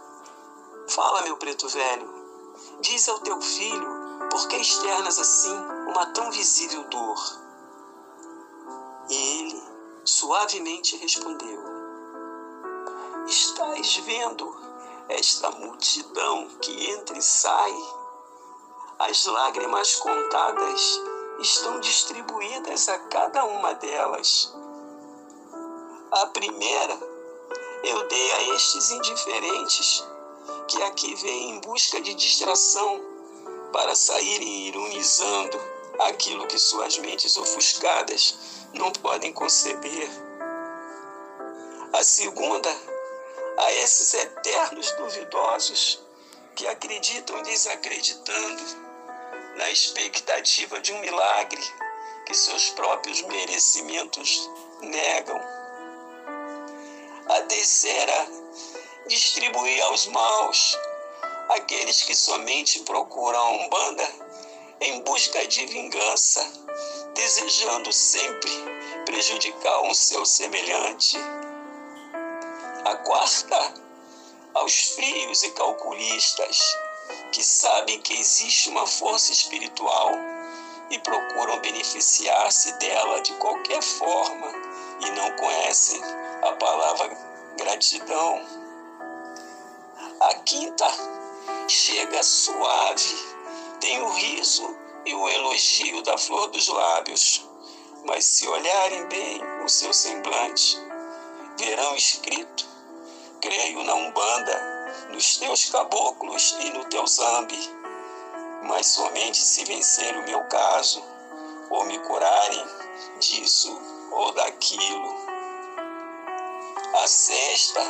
Fala, 0.88 1.23
meu 1.23 1.37
preto 1.37 1.69
velho, 1.69 2.23
Diz 2.81 3.09
ao 3.09 3.19
teu 3.21 3.41
filho 3.41 4.02
por 4.30 4.48
que 4.48 4.56
externas 4.56 5.18
assim 5.18 5.54
uma 5.88 6.06
tão 6.06 6.30
visível 6.30 6.85
dor. 6.85 7.18
E 9.08 9.14
ele 9.14 9.62
suavemente 10.04 10.96
respondeu: 10.96 11.62
Estás 13.26 13.96
vendo 13.98 14.56
esta 15.08 15.50
multidão 15.50 16.48
que 16.61 16.90
entra 16.90 17.16
e 17.16 17.22
sai? 17.22 17.74
As 18.98 19.26
lágrimas 19.26 19.96
contadas 19.96 21.00
estão 21.40 21.80
distribuídas 21.80 22.88
a 22.88 22.98
cada 22.98 23.44
uma 23.44 23.74
delas. 23.74 24.54
A 26.12 26.26
primeira 26.26 27.12
eu 27.85 28.06
dei 28.06 28.32
a 28.32 28.54
estes 28.54 28.90
indiferentes 28.92 30.04
que 30.68 30.82
aqui 30.85 31.14
vem 31.16 31.50
em 31.50 31.61
busca 31.61 32.00
de 32.00 32.14
distração 32.14 33.12
para 33.72 33.94
saírem 33.94 34.68
ironizando 34.68 35.58
aquilo 36.00 36.46
que 36.46 36.58
suas 36.58 36.98
mentes 36.98 37.37
ofuscadas 37.37 38.37
não 38.74 38.90
podem 38.92 39.32
conceber. 39.32 40.08
A 41.92 42.02
segunda, 42.02 42.70
a 43.58 43.72
esses 43.74 44.14
eternos 44.14 44.90
duvidosos 44.92 46.00
que 46.54 46.66
acreditam 46.66 47.42
desacreditando 47.42 48.62
na 49.56 49.70
expectativa 49.70 50.80
de 50.80 50.92
um 50.92 51.00
milagre 51.00 51.62
que 52.26 52.35
seus 52.35 52.70
próprios 52.70 53.22
merecimentos 53.22 54.50
negam. 54.80 55.40
A 57.28 57.42
terceira, 57.42 58.26
distribuir 59.06 59.82
aos 59.82 60.06
maus, 60.06 60.78
aqueles 61.48 62.02
que 62.02 62.14
somente 62.14 62.81
procuram 62.81 63.38
a 63.38 63.50
Umbanda 63.50 64.09
em 64.81 65.00
busca 65.02 65.46
de 65.46 65.64
vingança, 65.66 66.44
desejando 67.14 67.92
sempre 67.92 68.50
prejudicar 69.05 69.83
um 69.83 69.94
seu 69.94 70.24
semelhante. 70.24 71.16
A 72.85 72.96
quarta, 72.96 73.74
aos 74.55 74.94
frios 74.94 75.42
e 75.42 75.50
calculistas 75.52 76.59
que 77.33 77.42
sabem 77.42 78.00
que 78.00 78.14
existe 78.14 78.68
uma 78.70 78.87
força 78.87 79.33
espiritual 79.33 80.11
e 80.90 80.98
procuram 80.98 81.61
beneficiar-se 81.61 82.72
dela 82.78 83.20
de 83.20 83.33
qualquer 83.35 83.83
forma 83.83 84.52
e 85.00 85.11
não 85.11 85.37
conhecem 85.37 86.00
a 86.42 86.52
palavra 86.52 87.09
gratidão. 87.57 88.40
A 90.20 90.35
quinta 90.35 91.21
chega 91.68 92.22
suave, 92.22 93.16
tem 93.81 94.02
o 94.02 94.11
riso 94.11 94.76
e 95.05 95.14
o 95.14 95.28
elogio 95.28 96.02
da 96.02 96.16
flor 96.18 96.48
dos 96.48 96.68
lábios, 96.68 97.48
mas 98.05 98.24
se 98.24 98.46
olharem 98.46 99.07
bem 99.07 99.42
o 99.64 99.68
seu 99.68 99.92
semblante, 99.92 100.78
verão 101.59 101.94
escrito: 101.96 102.66
Creio 103.40 103.83
na 103.85 103.94
Umbanda, 103.94 105.09
nos 105.11 105.37
teus 105.37 105.70
caboclos 105.70 106.57
e 106.61 106.70
no 106.70 106.85
teu 106.87 107.07
zambi, 107.07 107.70
mas 108.64 108.87
somente 108.87 109.38
se 109.38 109.64
vencer 109.64 110.16
o 110.16 110.24
meu 110.24 110.42
caso, 110.44 111.02
ou 111.70 111.85
me 111.85 111.98
curarem 112.00 112.66
disso 113.18 113.81
ou 114.12 114.33
daquilo. 114.33 115.16
A 117.02 117.07
sexta 117.07 117.81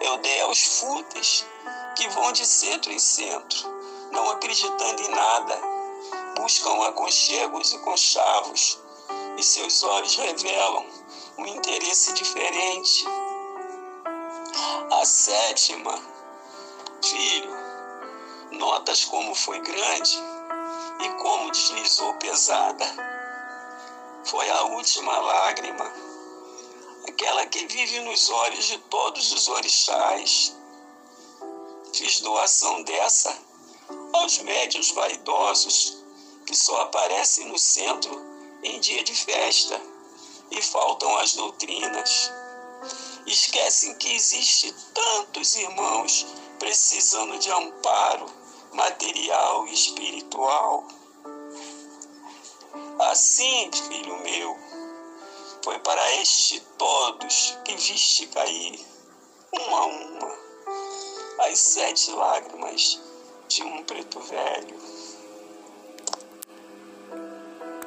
eu 0.00 0.18
dei 0.18 0.40
aos 0.40 0.80
fúteis 0.80 1.46
que 1.94 2.08
vão 2.08 2.32
de 2.32 2.44
centro 2.44 2.92
em 2.92 2.98
centro, 2.98 3.68
não 4.10 4.30
acreditando 4.30 5.02
em 5.02 5.08
nada, 5.08 5.60
buscam 6.36 6.86
aconchegos 6.86 7.72
e 7.72 7.78
conchavos, 7.78 8.78
e 9.38 9.42
seus 9.42 9.82
olhos 9.82 10.16
revelam 10.16 10.86
um 11.38 11.46
interesse 11.46 12.12
diferente. 12.12 13.04
A 14.90 15.04
sétima, 15.04 15.98
filho, 17.02 17.50
notas 18.52 19.04
como 19.04 19.34
foi 19.34 19.60
grande 19.60 20.18
e 21.00 21.08
como 21.22 21.50
deslizou 21.50 22.14
pesada. 22.14 22.86
Foi 24.24 24.48
a 24.50 24.62
última 24.64 25.16
lágrima, 25.18 25.92
aquela 27.08 27.46
que 27.46 27.66
vive 27.66 28.00
nos 28.00 28.30
olhos 28.30 28.64
de 28.66 28.78
todos 28.78 29.32
os 29.32 29.48
orixás 29.48 30.54
Fiz 31.94 32.18
doação 32.18 32.82
dessa 32.82 33.38
aos 34.14 34.38
médios 34.38 34.90
vaidosos 34.90 35.96
que 36.44 36.52
só 36.52 36.80
aparecem 36.80 37.46
no 37.46 37.56
centro 37.56 38.20
em 38.64 38.80
dia 38.80 39.04
de 39.04 39.14
festa 39.14 39.80
e 40.50 40.60
faltam 40.60 41.16
as 41.18 41.34
doutrinas. 41.34 42.32
Esquecem 43.28 43.94
que 43.94 44.12
existe 44.12 44.74
tantos 44.92 45.54
irmãos 45.54 46.26
precisando 46.58 47.38
de 47.38 47.48
amparo 47.52 48.26
material 48.72 49.68
e 49.68 49.74
espiritual. 49.74 50.88
Assim, 52.98 53.70
filho 53.72 54.18
meu, 54.18 54.58
foi 55.62 55.78
para 55.78 56.16
este 56.16 56.58
todos 56.76 57.56
que 57.64 57.76
viste 57.76 58.26
cair, 58.26 58.84
um 59.52 59.76
a 59.76 59.84
uma 59.86 60.43
as 61.40 61.58
sete 61.58 62.10
lágrimas 62.12 63.00
de 63.48 63.62
um 63.62 63.82
preto 63.84 64.20
velho. 64.20 64.93